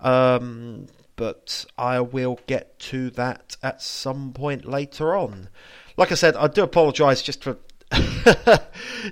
[0.00, 5.48] um, but I will get to that at some point later on.
[5.96, 7.58] Like I said, I do apologise just for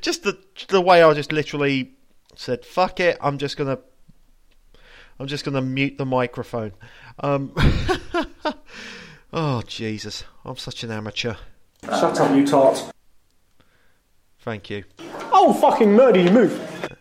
[0.00, 1.92] just the the way I just literally
[2.34, 3.78] said "fuck it." I'm just gonna
[5.18, 6.72] I'm just gonna mute the microphone.
[7.20, 7.52] Um,
[9.32, 11.34] oh Jesus, I'm such an amateur.
[11.84, 12.90] Shut up, you tart.
[14.40, 14.84] Thank you.
[15.32, 16.98] Oh, fucking murder, you move.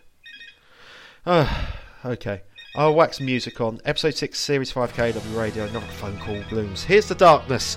[1.24, 1.66] Uh,
[2.04, 2.42] okay.
[2.74, 3.80] I'll wax music on.
[3.84, 6.84] Episode 6, Series 5 KW Radio, another phone call blooms.
[6.84, 7.76] Here's the darkness.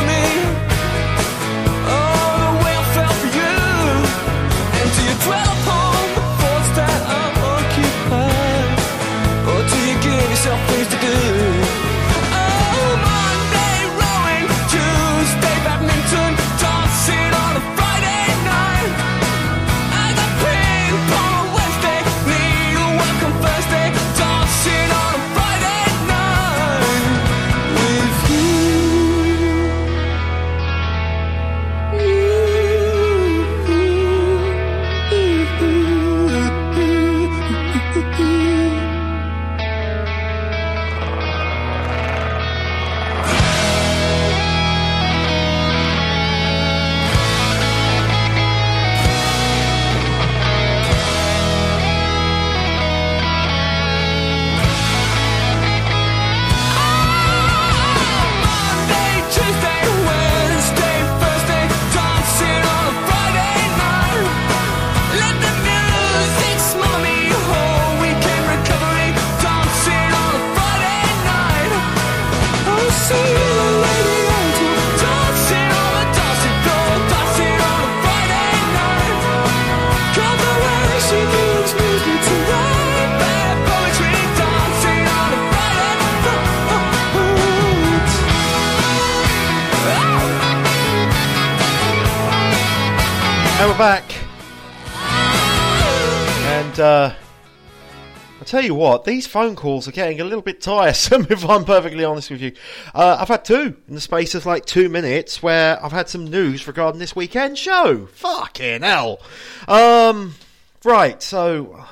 [98.61, 101.25] tell you what, these phone calls are getting a little bit tiresome.
[101.31, 102.51] If I'm perfectly honest with you,
[102.93, 106.25] uh, I've had two in the space of like two minutes where I've had some
[106.25, 108.07] news regarding this weekend show.
[108.13, 109.19] Fucking hell.
[109.67, 110.35] Um,
[110.83, 111.83] right, so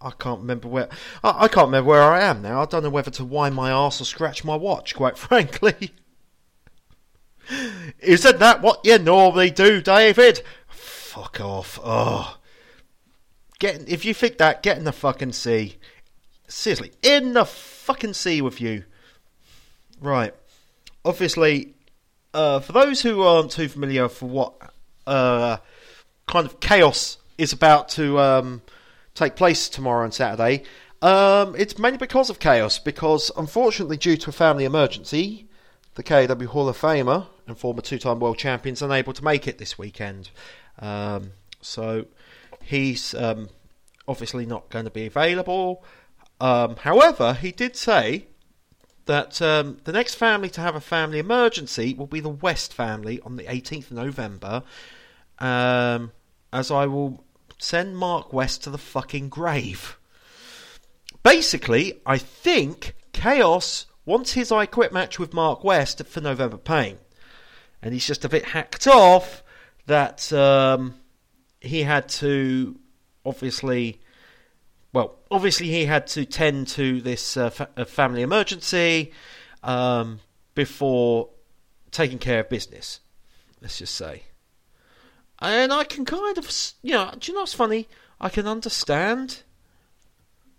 [0.00, 0.88] I can't remember where
[1.24, 2.62] I, I can't remember where I am now.
[2.62, 4.94] I don't know whether to wind my arse or scratch my watch.
[4.94, 5.90] Quite frankly.
[7.98, 10.42] Isn't that what you normally do, David?
[10.68, 11.80] Fuck off.
[11.82, 12.38] Oh.
[13.58, 15.78] Get, if you think that, get in the fucking sea.
[16.52, 18.84] Seriously, in the fucking sea with you.
[20.00, 20.34] Right.
[21.04, 21.74] Obviously,
[22.34, 24.54] uh, for those who aren't too familiar for what
[25.06, 25.56] uh,
[26.28, 28.62] kind of chaos is about to um,
[29.14, 30.62] take place tomorrow and Saturday,
[31.00, 32.78] um, it's mainly because of chaos.
[32.78, 35.48] Because unfortunately, due to a family emergency,
[35.94, 39.58] the KW Hall of Famer and former two-time world champion is unable to make it
[39.58, 40.30] this weekend.
[40.78, 42.06] Um, so
[42.62, 43.48] he's um,
[44.06, 45.82] obviously not going to be available.
[46.42, 48.26] Um, however, he did say
[49.06, 53.20] that um, the next family to have a family emergency will be the West family
[53.20, 54.64] on the 18th of November,
[55.38, 56.10] um,
[56.52, 57.22] as I will
[57.58, 59.96] send Mark West to the fucking grave.
[61.22, 66.98] Basically, I think Chaos wants his I Quit match with Mark West for November Pain.
[67.80, 69.44] And he's just a bit hacked off
[69.86, 70.96] that um,
[71.60, 72.80] he had to
[73.24, 74.00] obviously
[74.92, 79.12] well, obviously he had to tend to this uh, fa- uh, family emergency
[79.62, 80.20] um,
[80.54, 81.30] before
[81.90, 83.00] taking care of business.
[83.60, 84.24] Let's just say,
[85.38, 86.50] and I can kind of,
[86.82, 87.88] you know, do you know what's funny?
[88.20, 89.42] I can understand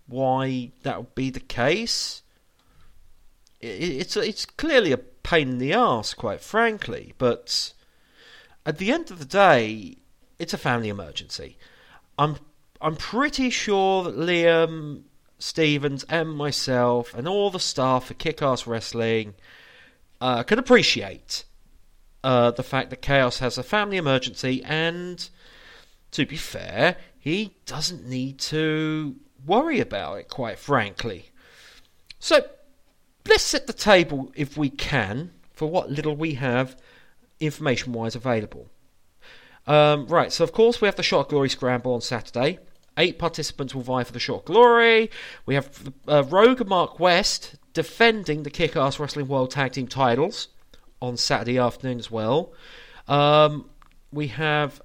[0.08, 2.22] why that would be the case.
[3.62, 7.74] It's it's clearly a pain in the ass, quite frankly, but
[8.66, 9.98] at the end of the day,
[10.40, 11.58] it's a family emergency.
[12.18, 12.38] I'm
[12.84, 15.04] I'm pretty sure that Liam
[15.40, 19.36] Stevens and myself and all the staff at Kick-Ass Wrestling
[20.20, 21.46] uh, can appreciate
[22.26, 25.30] uh, the fact that Chaos has a family emergency, and
[26.12, 29.16] to be fair, he doesn't need to
[29.46, 31.30] worry about it, quite frankly.
[32.20, 32.46] So
[33.26, 36.78] let's set the table, if we can, for what little we have
[37.40, 38.70] information-wise available.
[39.66, 42.60] Um, right, so of course we have the Shot Glory Scramble on Saturday.
[42.98, 45.10] Eight participants will vie for the Shot at Glory.
[45.46, 50.50] We have uh, Rogue Mark West defending the Kick-Ass Wrestling World Tag Team titles
[51.02, 52.54] on Saturday afternoon as well.
[53.08, 53.70] Um,
[54.12, 54.82] we have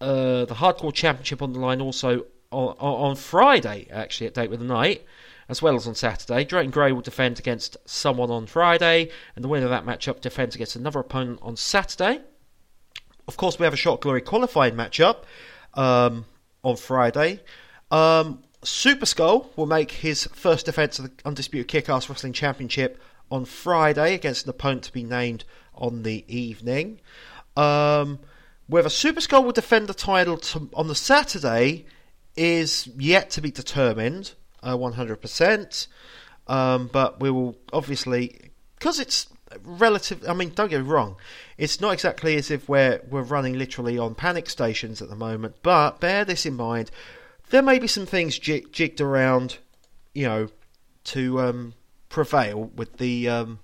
[0.00, 4.60] uh, the Hardcore Championship on the line also on, on Friday, actually, at Date with
[4.60, 5.04] the Night,
[5.48, 6.44] as well as on Saturday.
[6.44, 10.54] Drayton Gray will defend against someone on Friday, and the winner of that matchup defends
[10.54, 12.20] against another opponent on Saturday.
[13.26, 15.24] Of course, we have a Shot Glory qualifying matchup
[15.74, 16.24] um,
[16.62, 17.40] on Friday.
[17.90, 23.00] Um, Super Skull will make his first defence of the Undisputed Kick-Ass Wrestling Championship
[23.30, 25.44] on Friday against an opponent to be named
[25.74, 27.00] on the evening.
[27.56, 28.18] Um,
[28.66, 31.86] whether Super Skull will defend the title to, on the Saturday
[32.36, 35.86] is yet to be determined, uh, 100%.
[36.46, 39.26] Um, but we will obviously, because it's
[39.62, 40.24] relative.
[40.28, 41.16] I mean, don't get me wrong.
[41.56, 45.56] It's not exactly as if we're we're running literally on panic stations at the moment.
[45.62, 46.90] But bear this in mind.
[47.50, 49.58] There may be some things jig, jigged around,
[50.14, 50.48] you know,
[51.04, 51.74] to um,
[52.08, 53.60] prevail with the um,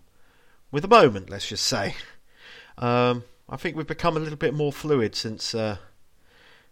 [0.70, 1.30] with the moment.
[1.30, 1.94] Let's just say.
[2.78, 5.76] Um, I think we've become a little bit more fluid since uh,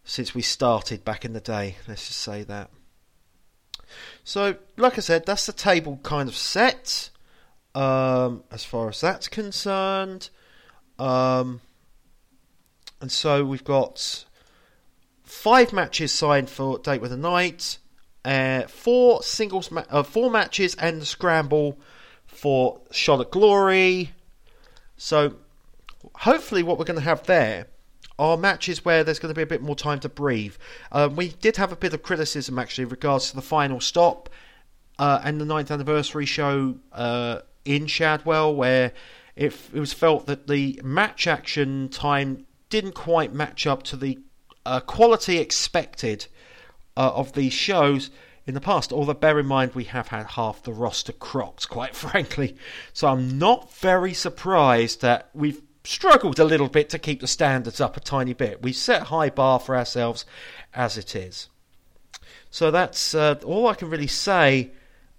[0.05, 1.77] since we started back in the day.
[1.87, 2.71] Let's just say that.
[4.25, 7.11] So, like I said, that's the table kind of set
[7.75, 10.31] um, as far as that's concerned.
[10.99, 11.61] Um,
[13.01, 14.25] and so we've got
[15.25, 17.79] five matches signed for Date with the Night,
[18.25, 21.79] uh, four singles, ma- uh, four matches, and the scramble
[22.27, 24.13] for Shot at Glory.
[24.97, 25.37] So
[26.15, 27.67] hopefully, what we're going to have there
[28.19, 30.55] are matches where there's going to be a bit more time to breathe.
[30.93, 34.29] Um, we did have a bit of criticism actually in regards to the final stop
[34.99, 38.93] uh, and the ninth anniversary show uh, in Shadwell, where
[39.37, 44.19] it, it was felt that the match action time didn't quite match up to the
[44.65, 46.27] uh, quality expected
[46.97, 48.11] uh, of these shows
[48.47, 48.93] in the past.
[48.93, 52.57] Although, bear in mind, we have had half the roster crocked, quite frankly.
[52.93, 57.81] So I'm not very surprised that we've struggled a little bit to keep the standards
[57.81, 58.63] up a tiny bit.
[58.63, 60.25] We've set a high bar for ourselves
[60.75, 61.49] as it is.
[62.51, 64.71] So that's uh, all I can really say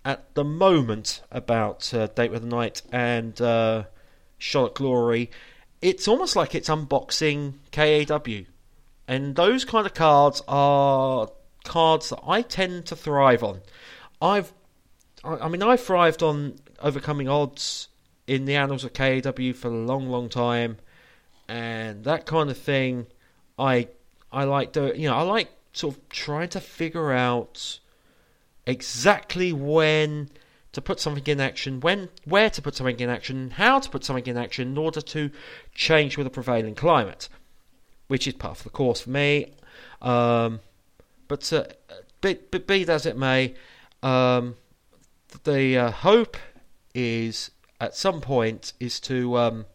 [0.06, 3.84] at the moment about uh, Date with the Night and uh,
[4.38, 5.32] Shot at Glory.
[5.82, 8.46] It's almost like it's unboxing KAW.
[9.08, 11.30] and those kind of cards are
[11.64, 13.62] cards that I tend to thrive on.
[14.22, 14.54] I've,
[15.24, 17.88] I mean, I thrived on overcoming odds
[18.28, 20.78] in the annals of KAW for a long, long time,
[21.48, 23.08] and that kind of thing.
[23.60, 23.90] I
[24.32, 25.00] I like doing.
[25.00, 27.80] You know, I like sort of trying to figure out
[28.66, 30.30] exactly when
[30.72, 34.04] to put something in action, when where to put something in action, how to put
[34.04, 35.30] something in action in order to
[35.74, 37.30] change with the prevailing climate,
[38.08, 39.54] which is part of the course for me.
[40.02, 40.60] Um,
[41.28, 41.66] but, uh,
[42.22, 43.56] be, be, that as it may,
[44.02, 44.56] um,
[45.44, 46.38] the uh, hope
[46.94, 49.66] is at some point is to um,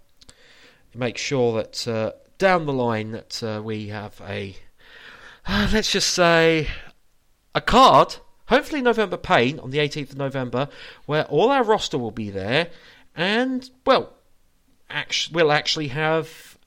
[0.94, 4.56] make sure that uh, down the line that uh, we have a
[5.46, 6.68] uh, let's just say
[7.54, 8.16] a card
[8.48, 10.68] hopefully November Pain on the 18th of November
[11.06, 12.68] where all our roster will be there
[13.16, 14.12] and well
[15.32, 16.58] we'll actually have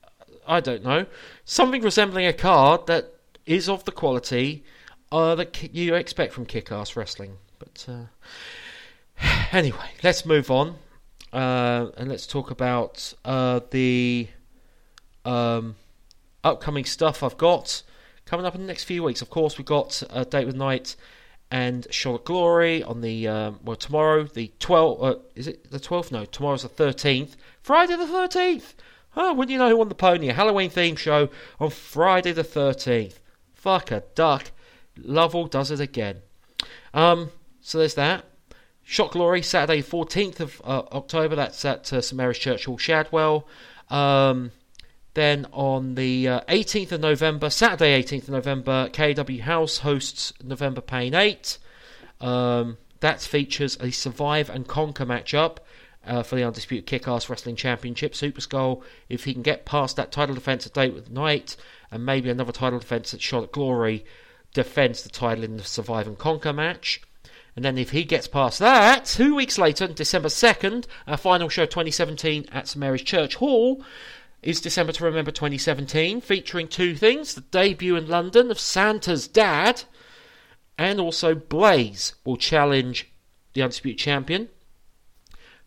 [0.48, 1.06] I don't know
[1.46, 3.14] something resembling a card that
[3.46, 4.64] is of the quality
[5.12, 10.76] uh, that you expect from kick-ass wrestling but uh, anyway let's move on
[11.34, 14.28] uh, and let's talk about uh, the
[15.26, 15.76] um,
[16.44, 17.84] upcoming stuff I've got
[18.26, 19.22] coming up in the next few weeks.
[19.22, 20.96] Of course, we've got uh, Date with Night
[21.52, 25.04] and Shot at Glory on the um, well tomorrow, the 12th.
[25.04, 26.12] Uh, is it the 12th?
[26.12, 27.36] No, tomorrow's the 13th.
[27.62, 28.74] Friday the 13th.
[29.18, 30.30] Oh, wouldn't you know who won the pony?
[30.30, 31.30] A Halloween theme show
[31.60, 33.20] on Friday the 13th.
[33.54, 34.52] Fuck a duck.
[34.98, 36.22] Lovell does it again.
[36.94, 38.24] Um, so there's that.
[38.84, 41.36] Shock Glory, Saturday 14th of uh, October.
[41.36, 43.48] That's at uh, St Mary's Church Hall, Shadwell.
[43.90, 44.52] Um,
[45.14, 50.82] then on the uh, 18th of November, Saturday 18th of November, KW House hosts November
[50.82, 51.58] Pain 8.
[52.22, 55.58] Um, that features a Survive and Conquer matchup
[56.06, 58.16] uh, for the Undisputed Kick-Ass Wrestling Championship.
[58.16, 61.58] Super Skull, if he can get past that title defense at Date with Night,
[61.92, 64.06] and maybe another title defense at Shot at Glory,
[64.54, 67.02] defends the title in the Survive and Conquer match.
[67.56, 71.66] And then if he gets past that, two weeks later, December 2nd, our final show
[71.66, 73.84] 2017 at St Mary's Church Hall,
[74.44, 79.84] is December to Remember 2017, featuring two things the debut in London of Santa's dad,
[80.78, 83.12] and also Blaze will challenge
[83.54, 84.50] the Undisputed Champion,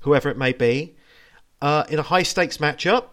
[0.00, 0.96] whoever it may be,
[1.62, 3.12] uh, in a high stakes matchup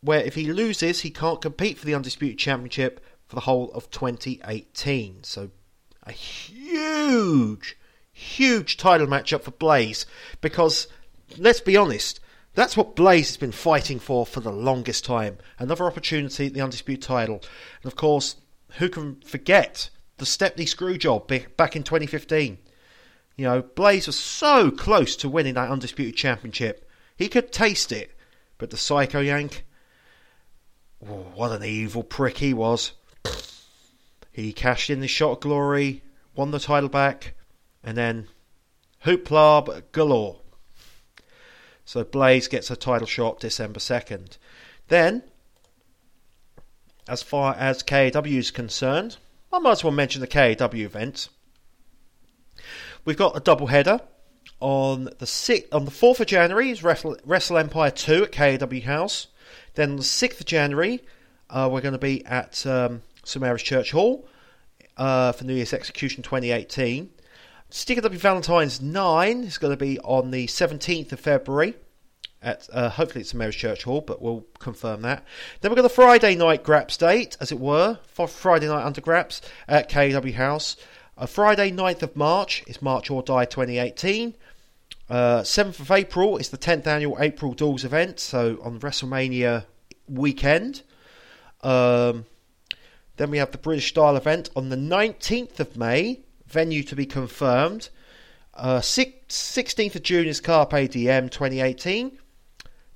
[0.00, 3.90] where if he loses, he can't compete for the Undisputed Championship for the whole of
[3.90, 5.24] 2018.
[5.24, 5.50] So,
[6.04, 7.76] a huge,
[8.12, 10.06] huge title matchup for Blaze
[10.40, 10.86] because,
[11.36, 12.20] let's be honest,
[12.56, 15.38] that's what Blaze has been fighting for for the longest time.
[15.58, 17.42] Another opportunity at the Undisputed title.
[17.82, 18.36] And of course,
[18.78, 22.58] who can forget the Stepney Screwjob back in 2015?
[23.36, 26.90] You know, Blaze was so close to winning that Undisputed Championship.
[27.14, 28.12] He could taste it.
[28.56, 29.66] But the Psycho Yank,
[31.06, 32.92] oh, what an evil prick he was.
[34.32, 36.02] He cashed in the shot glory,
[36.34, 37.34] won the title back,
[37.84, 38.28] and then
[39.04, 40.40] hoopla galore.
[41.86, 44.38] So Blaze gets a title shot December 2nd.
[44.88, 45.22] Then,
[47.08, 49.16] as far as KAW is concerned,
[49.52, 51.28] I might as well mention the KAW event.
[53.04, 54.00] We've got a double header
[54.58, 59.28] on the on the fourth of January is Wrestle, Empire two at KAW House.
[59.74, 61.00] Then on the sixth of January,
[61.48, 64.26] uh, we're going to be at um, St Mary's Church Hall
[64.96, 67.10] uh, for New Year's Execution 2018.
[67.68, 71.74] Sticker W Valentine's 9 is going to be on the 17th of February.
[72.40, 75.24] At, uh, hopefully it's St Mary's Church Hall, but we'll confirm that.
[75.60, 79.00] Then we've got the Friday night Graps date, as it were, for Friday night under
[79.00, 80.76] Graps at KW House.
[81.18, 84.34] Uh, Friday 9th of March is March or Die 2018.
[85.08, 89.64] Uh, 7th of April is the 10th annual April Duels event, so on WrestleMania
[90.08, 90.82] weekend.
[91.62, 92.26] Um,
[93.16, 97.06] then we have the British Style event on the 19th of May, venue to be
[97.06, 97.88] confirmed.
[98.54, 102.18] Uh, 16th of June is Carpe Diem 2018.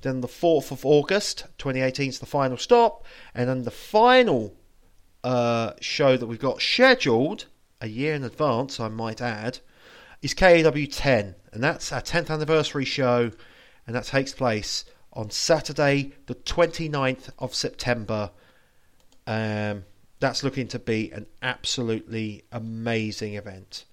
[0.02, 3.04] Then the 4th of August 2018 is the final stop.
[3.34, 4.54] And then the final
[5.22, 7.46] uh, show that we've got scheduled,
[7.80, 9.58] a year in advance, I might add,
[10.22, 11.34] is KAW 10.
[11.52, 13.30] And that's our 10th anniversary show.
[13.86, 18.30] And that takes place on Saturday, the 29th of September.
[19.26, 19.84] Um,
[20.20, 23.86] that's looking to be an absolutely amazing event.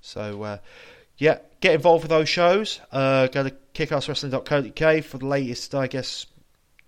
[0.00, 0.58] So, uh,
[1.18, 2.80] yeah, get involved with those shows.
[2.90, 6.26] Uh, go to kickasswrestling.co.uk for the latest, I guess,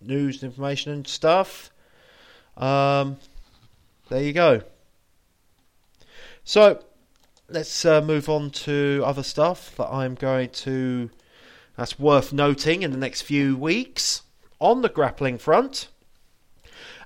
[0.00, 1.70] news and information and stuff.
[2.56, 3.18] Um,
[4.08, 4.62] there you go.
[6.44, 6.82] So,
[7.48, 11.10] let's uh, move on to other stuff that I'm going to.
[11.76, 14.22] That's worth noting in the next few weeks
[14.58, 15.88] on the grappling front.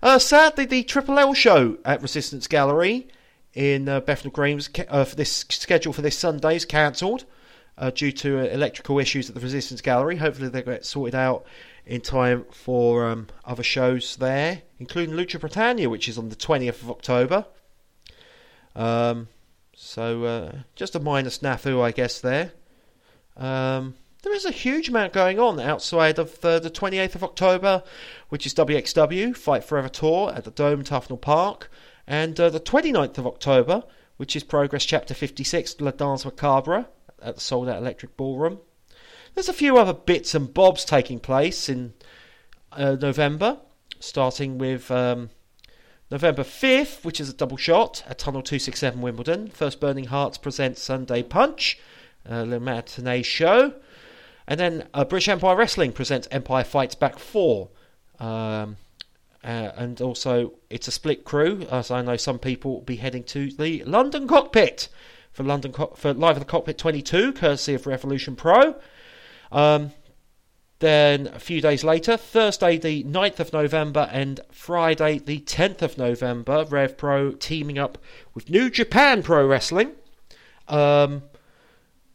[0.03, 3.09] Uh, sadly, the Triple L show at Resistance Gallery
[3.53, 7.27] in uh, Bethnal Green was ca- uh, for this schedule for this Sunday is cancelled
[7.77, 10.17] uh, due to uh, electrical issues at the Resistance Gallery.
[10.17, 11.45] Hopefully, they get sorted out
[11.85, 16.83] in time for um, other shows there, including Lucha Britannia, which is on the 20th
[16.83, 17.45] of October.
[18.75, 19.29] Um,
[19.75, 22.53] so, uh, just a minor snafu, I guess, there.
[23.37, 27.83] Um, there is a huge amount going on outside of uh, the 28th of October,
[28.29, 31.71] which is WXW Fight Forever Tour at the Dome Tufnell Park,
[32.07, 33.83] and uh, the 29th of October,
[34.19, 36.87] which is Progress Chapter 56 La Danse Macabre
[37.23, 38.59] at the Sold Out Electric Ballroom.
[39.35, 41.95] There's a few other bits and bobs taking place in
[42.73, 43.59] uh, November,
[44.01, 45.31] starting with um,
[46.11, 49.49] November 5th, which is a double shot at Tunnel 267 Wimbledon.
[49.49, 51.79] First Burning Hearts presents Sunday Punch,
[52.25, 53.75] a the matinee show.
[54.51, 57.69] And then uh, British Empire Wrestling presents Empire Fights Back 4.
[58.19, 58.77] Um,
[59.45, 59.47] uh,
[59.77, 63.53] and also, it's a split crew, as I know some people will be heading to
[63.53, 64.89] the London Cockpit
[65.31, 68.75] for London Co- for Live at the Cockpit 22, courtesy of Revolution Pro.
[69.53, 69.93] Um,
[70.81, 75.97] then a few days later, Thursday the 9th of November and Friday the 10th of
[75.97, 77.99] November, Rev Pro teaming up
[78.35, 79.93] with New Japan Pro Wrestling
[80.67, 81.23] um,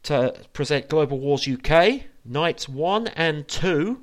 [0.04, 4.02] to present Global Wars UK, nights 1 and 2.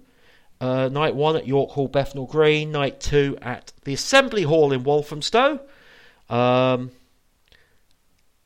[0.61, 4.85] Uh, night 1 at York Hall, Bethnal Green, night 2 at the Assembly Hall in
[4.85, 5.61] Walthamstow.
[6.31, 6.93] Um,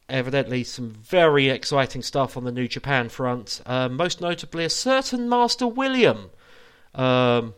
[0.08, 3.60] evidently some very exciting stuff on the New Japan front.
[3.66, 6.30] Um, most notably, a certain Master William,
[6.94, 7.54] um,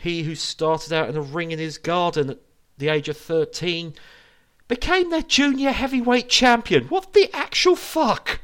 [0.00, 2.38] he who started out in a ring in his garden at
[2.78, 3.94] the age of thirteen,
[4.68, 6.84] became their junior heavyweight champion.
[6.84, 8.40] What the actual fuck?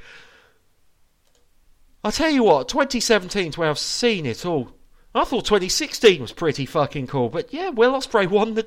[2.04, 4.72] I tell you what, 2017 is where I've seen it all.
[5.14, 8.66] I thought 2016 was pretty fucking cool, but yeah, Will Ospreay won the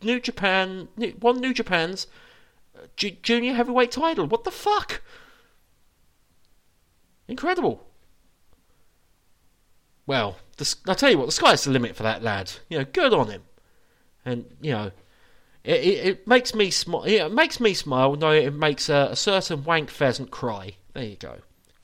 [0.00, 0.88] New Japan,
[1.20, 2.06] won New Japan's
[2.76, 4.26] uh, J- junior heavyweight title.
[4.26, 5.02] What the fuck?
[7.26, 7.84] Incredible.
[10.06, 12.52] Well, the, I'll tell you what, the sky's the limit for that lad.
[12.68, 13.42] You know, good on him.
[14.24, 14.92] And you know,
[15.64, 17.02] it, it, it makes me smile.
[17.04, 18.14] It makes me smile.
[18.14, 20.74] No, it makes a, a certain wank pheasant cry.
[20.94, 21.38] There you go.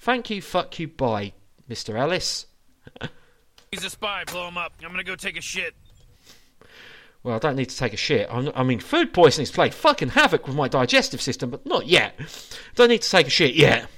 [0.04, 1.32] Thank you, fuck you, bye,
[1.66, 1.98] Mr.
[1.98, 2.44] Ellis.
[3.72, 4.24] He's a spy.
[4.30, 4.74] Blow him up.
[4.84, 5.74] I'm gonna go take a shit.
[7.22, 8.28] Well, I don't need to take a shit.
[8.30, 12.20] I'm, I mean, food poisoning's played fucking havoc with my digestive system, but not yet.
[12.74, 13.88] Don't need to take a shit yet.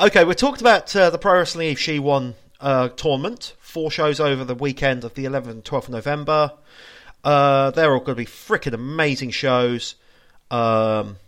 [0.00, 3.54] Okay, we talked about uh, the Pro Wrestling Eve She Won uh, tournament.
[3.60, 6.52] Four shows over the weekend of the 11th and 12th of November.
[7.22, 9.94] Uh, they're all going to be freaking amazing shows.
[10.50, 11.18] Um,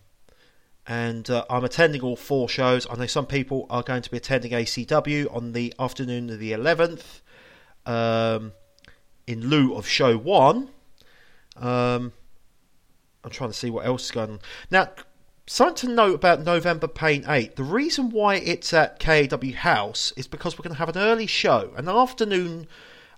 [0.91, 2.85] and uh, I'm attending all four shows.
[2.91, 6.51] I know some people are going to be attending ACW on the afternoon of the
[6.51, 7.21] 11th
[7.87, 8.53] um,
[9.25, 10.71] in lieu of show one.
[11.57, 12.13] Um,
[13.23, 14.41] I'm trying to see what else is going on.
[14.69, 14.89] Now,
[15.47, 17.55] something to note about November Pain 8.
[17.55, 21.29] The reason why it's at KAW House is because we're going to have an early
[21.29, 22.67] show, an afternoon.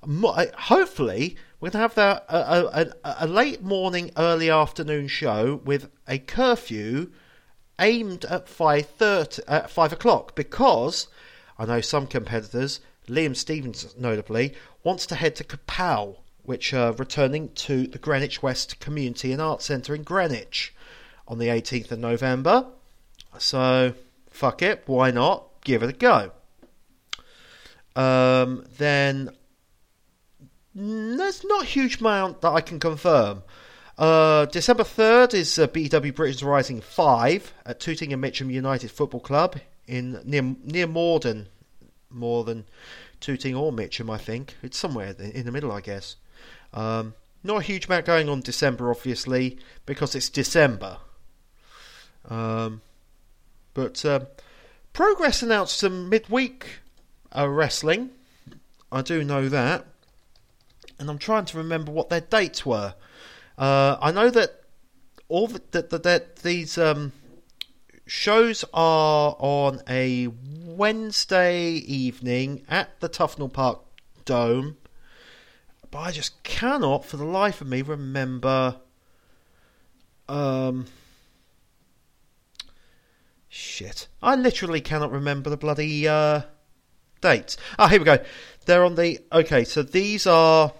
[0.04, 5.88] Hopefully, we're going to have a, a, a, a late morning, early afternoon show with
[6.06, 7.10] a curfew
[7.78, 11.08] aimed at five thirty, at five o'clock, because
[11.58, 14.54] I know some competitors, Liam Stevens notably,
[14.84, 19.66] wants to head to Kapow, which are returning to the Greenwich West Community and Arts
[19.66, 20.74] Centre in Greenwich
[21.28, 22.66] on the 18th of November.
[23.38, 23.94] So,
[24.30, 25.46] fuck it, why not?
[25.64, 26.32] Give it a go.
[27.94, 29.30] Um, then
[30.74, 33.42] there's not a huge amount that I can confirm.
[34.02, 39.20] Uh, December 3rd is uh, BW Britain's Rising 5 at Tooting and Mitcham United Football
[39.20, 41.46] Club in near near Morden,
[42.10, 42.64] more than
[43.20, 44.56] Tooting or Mitcham, I think.
[44.60, 46.16] It's somewhere in the middle, I guess.
[46.74, 50.96] Um, not a huge amount going on December, obviously, because it's December.
[52.28, 52.82] Um,
[53.72, 54.26] but um,
[54.92, 56.80] Progress announced some midweek
[57.30, 58.10] uh, wrestling.
[58.90, 59.86] I do know that.
[60.98, 62.94] And I'm trying to remember what their dates were.
[63.62, 64.64] Uh, I know that
[65.28, 67.12] all the, that that that these um,
[68.06, 70.26] shows are on a
[70.64, 73.78] Wednesday evening at the Tufnell Park
[74.24, 74.78] Dome,
[75.92, 78.80] but I just cannot, for the life of me, remember.
[80.28, 80.86] Um,
[83.48, 86.40] shit, I literally cannot remember the bloody uh,
[87.20, 87.56] dates.
[87.78, 88.18] Ah, here we go.
[88.66, 89.62] They're on the okay.
[89.62, 90.72] So these are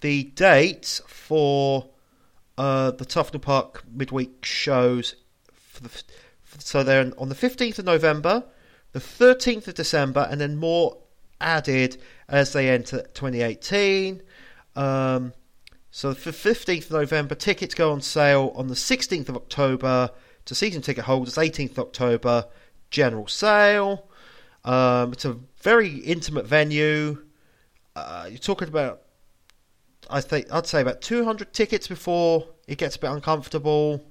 [0.00, 1.90] the dates for
[2.58, 5.14] uh, the Tufnell Park midweek shows.
[5.80, 6.02] The,
[6.58, 8.44] so they're on the 15th of November,
[8.92, 10.98] the 13th of December, and then more
[11.40, 11.98] added
[12.28, 14.22] as they enter 2018.
[14.74, 15.32] Um,
[15.90, 20.10] So for 15th of November, tickets go on sale on the 16th of October
[20.44, 21.36] to season ticket holders.
[21.36, 22.44] 18th of October,
[22.90, 24.06] general sale.
[24.64, 27.24] Um, it's a very intimate venue.
[27.94, 29.02] Uh, you're talking about,
[30.10, 34.04] I think, I'd say about 200 tickets before it gets a bit uncomfortable.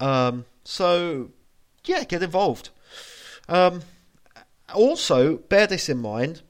[0.00, 1.30] Um, so,
[1.84, 2.70] yeah, get involved.
[3.48, 3.82] Um,
[4.74, 6.42] also, bear this in mind.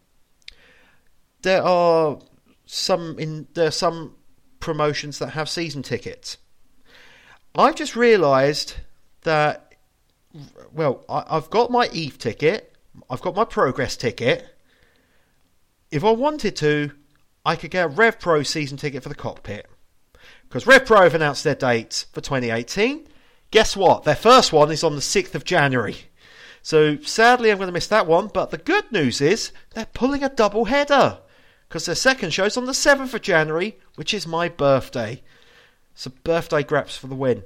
[1.43, 2.19] There are
[2.67, 4.17] some in there are some
[4.61, 6.37] promotions that have season tickets.
[7.55, 8.75] I've just realised
[9.23, 9.75] that.
[10.73, 12.77] Well, I, I've got my Eve ticket.
[13.09, 14.47] I've got my Progress ticket.
[15.91, 16.91] If I wanted to,
[17.49, 19.67] I could get a Rev Pro season ticket for the cockpit.
[20.47, 23.09] Because Rev Pro have announced their dates for 2018.
[23.51, 24.05] Guess what?
[24.05, 25.97] Their first one is on the 6th of January.
[26.61, 28.27] So sadly, I'm going to miss that one.
[28.27, 31.21] But the good news is they're pulling a double header
[31.67, 35.23] because their second show's on the 7th of January, which is my birthday.
[35.95, 37.45] So birthday graps for the win.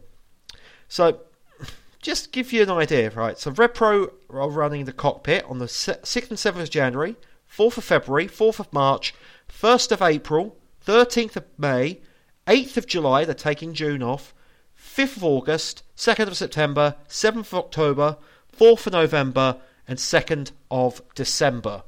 [0.89, 1.21] So
[2.03, 3.39] just give you an idea, right?
[3.39, 7.15] So Rev Pro are running the cockpit on the 6th and 7th of January,
[7.49, 9.15] 4th of February, 4th of March,
[9.53, 12.01] 1st of April, 13th of May,
[12.47, 14.35] 8th of July, they're taking June off,
[14.77, 18.17] 5th of August, 2nd of September, 7th of October,
[18.57, 21.83] 4th of November, and 2nd of December.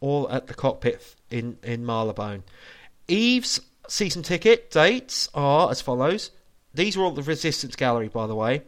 [0.00, 2.44] All at the cockpit in, in Marylebone.
[3.06, 6.30] Eve's season ticket dates are as follows.
[6.72, 8.62] These are all the Resistance Gallery, by the way.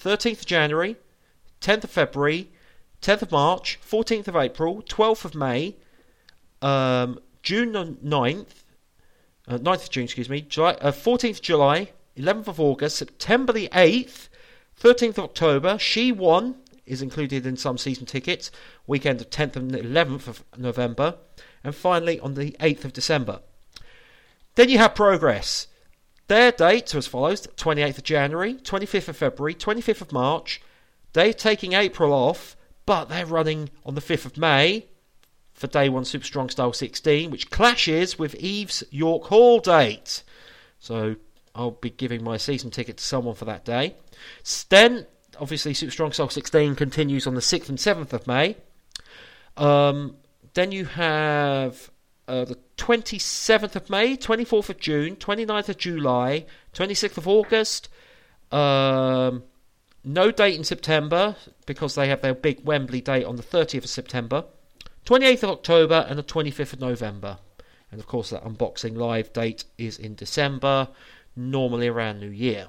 [0.00, 0.96] 13th of January,
[1.60, 2.50] 10th of February,
[3.02, 5.76] 10th of March, 14th of April, 12th of May,
[6.62, 8.64] um, June 9th,
[9.48, 13.54] uh, 9th of June, excuse me, July, uh, 14th of July, 11th of August, September
[13.54, 14.28] the 8th,
[14.78, 18.50] 13th of October, She Won is included in some season tickets,
[18.86, 21.14] weekend of 10th and 11th of November,
[21.64, 23.40] and finally on the 8th of December.
[24.56, 25.68] Then you have Progress.
[26.26, 30.60] Their dates are as follows 28th of January, 25th of February, 25th of March.
[31.14, 34.88] They're taking April off, but they're running on the 5th of May
[35.58, 40.22] for day one Super Strong Style 16, which clashes with Eve's York Hall date.
[40.78, 41.16] So
[41.54, 43.96] I'll be giving my season ticket to someone for that day.
[44.68, 45.06] Then,
[45.38, 48.56] obviously, Super Strong Style 16 continues on the 6th and 7th of May.
[49.56, 50.16] Um,
[50.54, 51.90] then you have
[52.28, 57.88] uh, the 27th of May, 24th of June, 29th of July, 26th of August.
[58.52, 59.42] Um,
[60.04, 61.34] no date in September
[61.66, 64.44] because they have their big Wembley date on the 30th of September.
[65.08, 67.38] 28th of October and the 25th of November.
[67.90, 70.88] And of course, that unboxing live date is in December,
[71.34, 72.68] normally around New Year.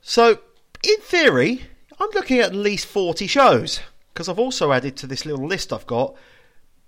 [0.00, 0.38] So,
[0.84, 1.64] in theory,
[1.98, 3.80] I'm looking at at least 40 shows
[4.14, 6.14] because I've also added to this little list I've got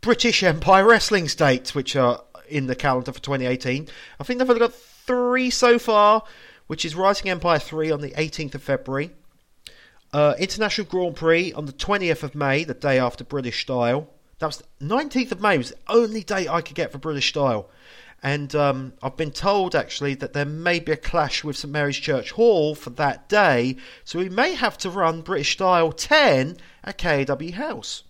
[0.00, 3.88] British Empire Wrestling dates, which are in the calendar for 2018.
[4.20, 6.22] I think they've only got three so far,
[6.68, 9.10] which is Rising Empire 3 on the 18th of February,
[10.14, 14.08] uh, International Grand Prix on the 20th of May, the day after British Style.
[14.38, 17.68] That was 19th of May was the only date I could get for British Style.
[18.22, 21.96] And um, I've been told actually that there may be a clash with St Mary's
[21.96, 26.96] Church Hall for that day, so we may have to run British Style 10 at
[26.96, 28.04] KAW House.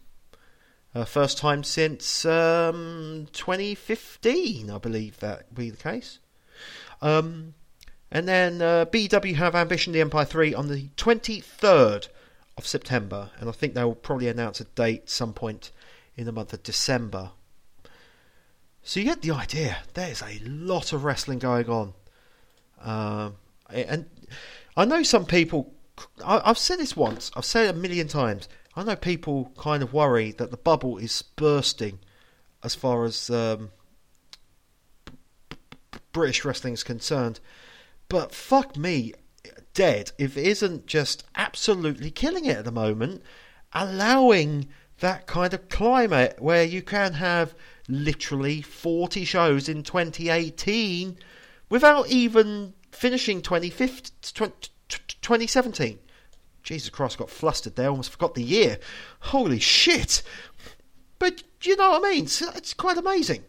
[0.95, 6.19] Uh, first time since um, 2015, I believe that will be the case.
[7.01, 7.55] Um,
[8.15, 12.09] and then uh, BW have Ambition the Empire 3 on the 23rd
[12.57, 15.73] of September, and I think they will probably announce a date some point
[16.17, 17.33] in the month of December.
[18.85, 19.79] So you get the idea.
[19.95, 21.95] There's a lot of wrestling going on.
[22.81, 23.35] Um,
[23.69, 24.07] and
[24.77, 25.73] I know some people,
[26.25, 28.49] I've said this once, I've said it a million times.
[28.77, 31.99] I know people kind of worry that the bubble is bursting
[32.63, 33.71] as far as um,
[36.13, 37.41] British wrestling is concerned.
[38.09, 39.15] But fuck me,
[39.75, 43.23] dead if it isn't just absolutely killing it at the moment,
[43.73, 44.69] allowing
[45.01, 47.55] that kind of climate where you can have
[47.89, 51.19] literally 40 shows in 2018
[51.69, 55.99] without even finishing 2017.
[56.63, 58.79] Jesus Christ, got flustered there, almost forgot the year.
[59.21, 60.23] Holy shit!
[61.19, 62.25] But you know what I mean?
[62.25, 63.45] It's, it's quite amazing.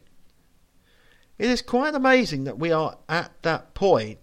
[1.37, 4.19] It is quite amazing that we are at that point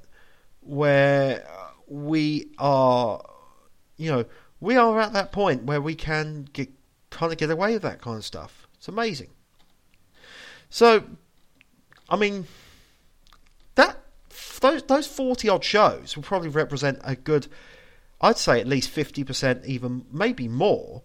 [0.62, 1.46] where
[1.86, 3.22] we are,
[3.96, 4.24] you know,
[4.60, 6.70] we are at that point where we can get,
[7.10, 8.66] kind of get away with that kind of stuff.
[8.76, 9.30] It's amazing.
[10.70, 11.04] So,
[12.08, 12.46] I mean,
[13.74, 13.98] that
[14.60, 17.46] those those forty odd shows will probably represent a good,
[18.20, 21.02] I'd say at least fifty percent, even maybe more,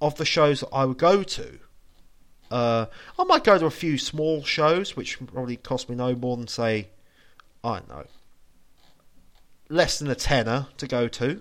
[0.00, 1.58] of the shows that I would go to
[2.50, 2.86] Uh,
[3.18, 6.48] I might go to a few small shows, which probably cost me no more than
[6.48, 6.88] say,
[7.62, 8.06] I don't know,
[9.70, 11.40] less than a tenner to go to.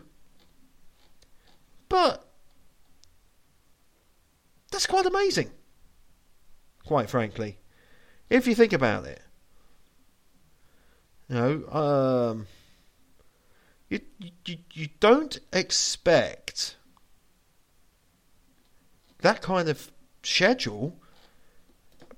[1.89, 2.23] But
[4.71, 5.49] that's quite amazing,
[6.85, 7.57] quite frankly,
[8.29, 9.21] if you think about it.
[11.27, 12.47] You know, um,
[13.89, 14.01] you,
[14.45, 16.77] you you don't expect
[19.19, 19.91] that kind of
[20.23, 20.95] schedule,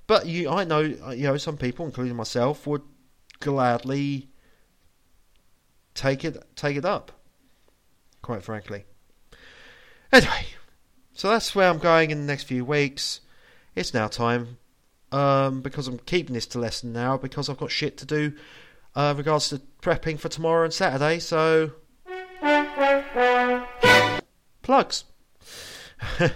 [0.08, 2.84] but you I know you know some people, including myself, would
[3.40, 4.31] gladly
[5.94, 7.12] take it take it up.
[8.22, 8.86] Quite frankly.
[10.12, 10.46] Anyway,
[11.14, 13.22] so that's where I'm going in the next few weeks.
[13.76, 14.58] It's now time
[15.12, 18.34] um, because I'm keeping this to less than now because I've got shit to do
[18.96, 21.20] uh, regards to prepping for tomorrow and Saturday.
[21.20, 21.72] So
[24.62, 25.06] plugs.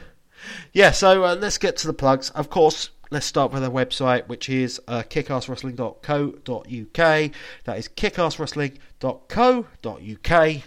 [0.74, 2.30] yeah, so uh, let's get to the plugs.
[2.32, 7.32] Of course, let's start with our website, which is uh, kickasswrestling.co.uk.
[7.64, 10.64] That is kickasswrestling.co.uk.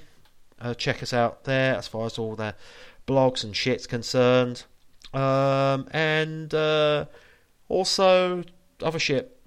[0.58, 2.54] Uh, check us out there as far as all the
[3.06, 4.64] blogs and shit's concerned.
[5.12, 7.04] Um, and uh,
[7.68, 8.44] also
[8.82, 9.38] other shit.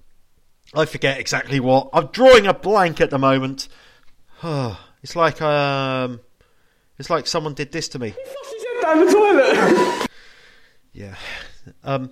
[0.72, 1.90] I forget exactly what.
[1.92, 3.66] I'm drawing a blank at the moment.
[4.44, 6.20] it's like um,
[7.00, 8.14] it's like someone did this to me.
[8.80, 10.06] Down the toilet.
[10.92, 11.16] Yeah.
[11.84, 12.10] Um,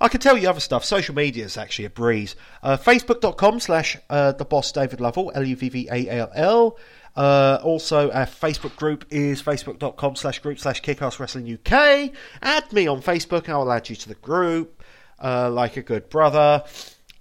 [0.00, 0.84] I can tell you other stuff.
[0.84, 2.36] Social media is actually a breeze.
[2.62, 6.78] Uh, Facebook.com slash uh, the boss David Lovell, L U V V A L L.
[7.16, 12.12] Uh, also, our Facebook group is facebook.com slash group slash kickass wrestling UK.
[12.42, 14.82] Add me on Facebook, I'll add you to the group
[15.22, 16.64] uh, like a good brother.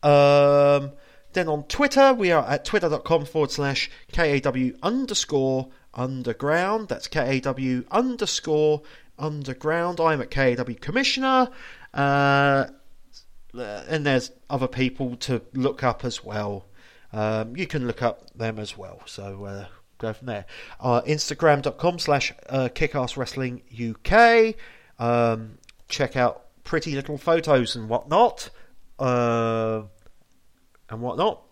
[0.01, 0.91] Um,
[1.34, 6.89] then on Twitter, we are at twitter.com forward slash KAW underscore underground.
[6.89, 8.82] That's KAW underscore
[9.18, 9.99] underground.
[9.99, 11.49] I'm at KAW Commissioner.
[11.93, 12.68] Uh,
[13.53, 16.66] and there's other people to look up as well.
[17.11, 19.01] Um, you can look up them as well.
[19.05, 19.66] So uh,
[19.99, 20.45] go from there.
[20.80, 22.70] Uh, Instagram.com slash uh,
[23.89, 24.55] UK.
[24.99, 25.57] Um,
[25.88, 28.49] check out pretty little photos and whatnot.
[28.97, 29.84] Uh,
[30.89, 31.43] and whatnot.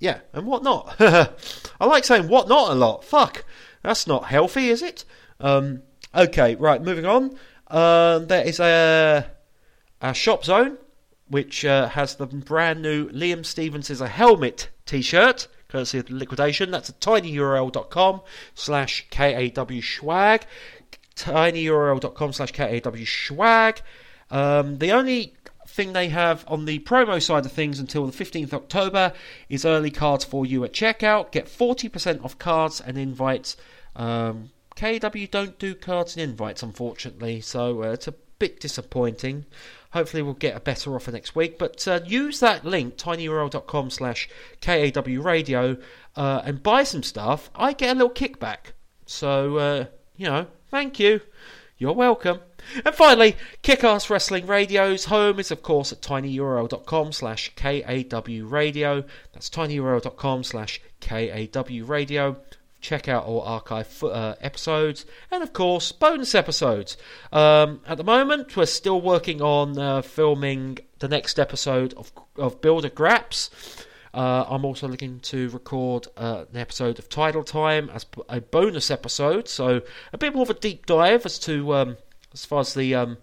[0.00, 0.96] Yeah, and whatnot.
[1.00, 3.04] I like saying whatnot a lot.
[3.04, 3.44] Fuck.
[3.82, 5.04] That's not healthy, is it?
[5.40, 5.82] Um,
[6.14, 7.36] okay, right, moving on.
[7.68, 9.26] Uh, there is a,
[10.00, 10.78] a shop zone
[11.32, 16.70] which uh, has the brand new Liam Stevens is a helmet t-shirt, courtesy of liquidation.
[16.70, 18.20] That's at tinyurl.com
[18.54, 20.44] slash KAW swag.
[21.16, 23.80] tinyurl.com slash KAW swag.
[24.30, 25.34] Um, the only
[25.66, 29.14] thing they have on the promo side of things until the 15th October
[29.48, 31.32] is early cards for you at checkout.
[31.32, 33.56] Get 40% off cards and invites.
[33.96, 34.50] Um,
[34.82, 39.46] KW don't do cards and invites, unfortunately, so uh, it's a bit disappointing.
[39.92, 41.56] Hopefully, we'll get a better offer next week.
[41.56, 44.28] But uh, use that link, tinyurl.com slash
[44.60, 45.76] KAW radio,
[46.16, 47.48] uh, and buy some stuff.
[47.54, 48.72] I get a little kickback.
[49.06, 49.84] So, uh,
[50.16, 51.20] you know, thank you.
[51.78, 52.40] You're welcome.
[52.84, 59.04] And finally, Kickass Wrestling Radio's home is, of course, at tinyurl.com slash KAW radio.
[59.32, 62.36] That's tinyurl.com slash KAW radio
[62.82, 66.96] check out all archive uh, episodes and of course bonus episodes.
[67.32, 72.60] Um, at the moment we're still working on uh, filming the next episode of, of
[72.60, 73.48] builder graps.
[74.14, 78.90] Uh, i'm also looking to record uh, an episode of Tidal time as a bonus
[78.90, 79.48] episode.
[79.48, 79.80] So
[80.12, 81.96] a bit more of a deep dive as to um,
[82.34, 83.16] as far as the um,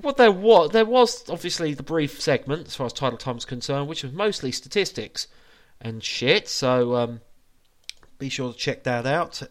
[0.00, 3.44] what there was there was obviously the brief segment as far as Tidal time is
[3.44, 5.28] concerned which was mostly statistics
[5.80, 6.48] and shit.
[6.48, 7.20] So um,
[8.22, 9.42] be sure to check that out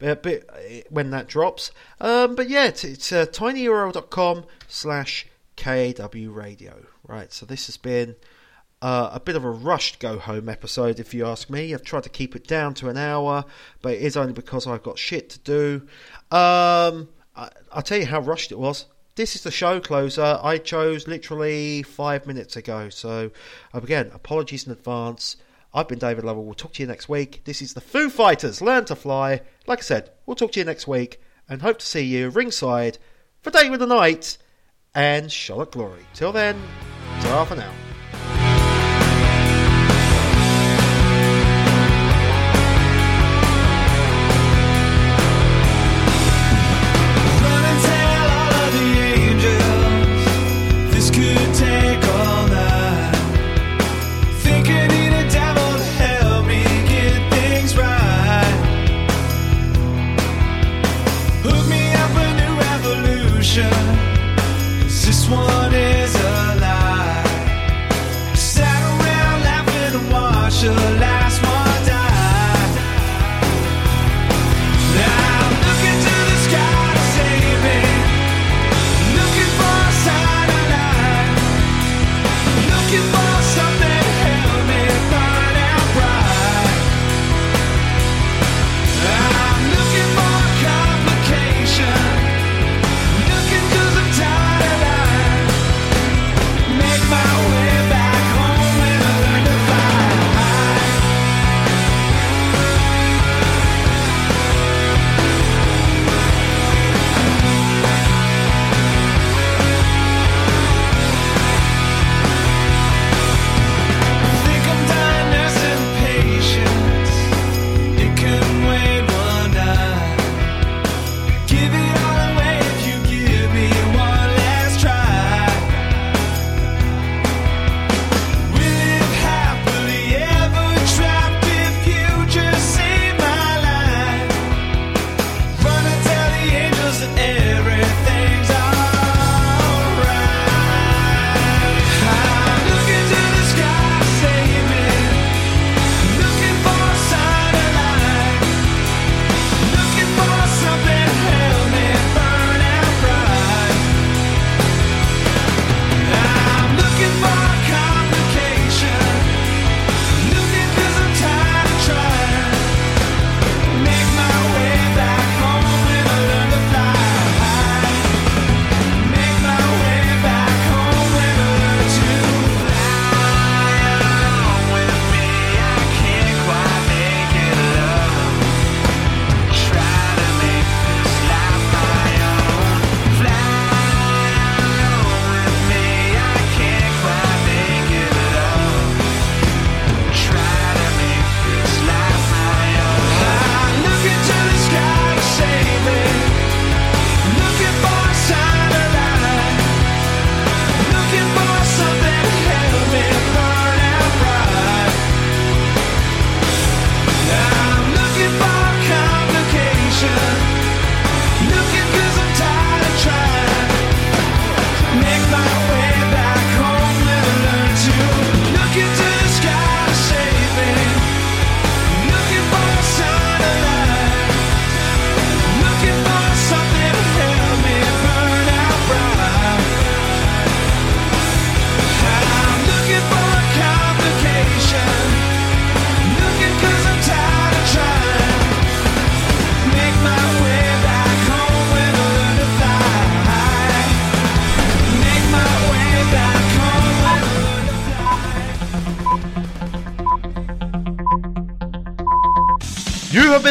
[0.00, 1.70] a bit when that drops.
[2.00, 6.86] Um, but yeah, it's, it's uh, tinyurl.com slash KAW radio.
[7.06, 8.16] Right, so this has been
[8.80, 11.74] uh, a bit of a rushed go home episode, if you ask me.
[11.74, 13.44] I've tried to keep it down to an hour,
[13.82, 15.82] but it is only because I've got shit to do.
[16.34, 18.86] Um, I, I'll tell you how rushed it was.
[19.14, 20.40] This is the show closer.
[20.42, 22.88] I chose literally five minutes ago.
[22.88, 23.30] So,
[23.72, 25.36] again, apologies in advance.
[25.76, 26.46] I've been David Lovell.
[26.46, 27.42] We'll talk to you next week.
[27.44, 29.42] This is the Foo Fighters Learn to Fly.
[29.66, 31.20] Like I said, we'll talk to you next week
[31.50, 32.96] and hope to see you ringside
[33.42, 34.38] for Date with the Night
[34.94, 36.06] and Shot at Glory.
[36.14, 36.58] Till then,
[37.20, 37.85] ta for now.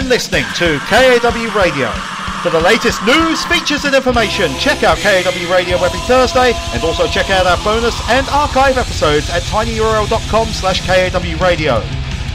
[0.06, 1.90] Been listening to KAW Radio.
[2.44, 7.08] For the latest news, features and information, check out KAW Radio every Thursday and also
[7.08, 11.82] check out our bonus and archive episodes at tinyurl.com slash KAW Radio.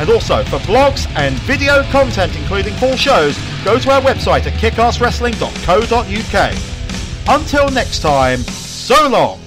[0.01, 4.55] And also, for blogs and video content including full shows, go to our website at
[4.55, 7.41] kickasswrestling.co.uk.
[7.41, 9.40] Until next time, so long!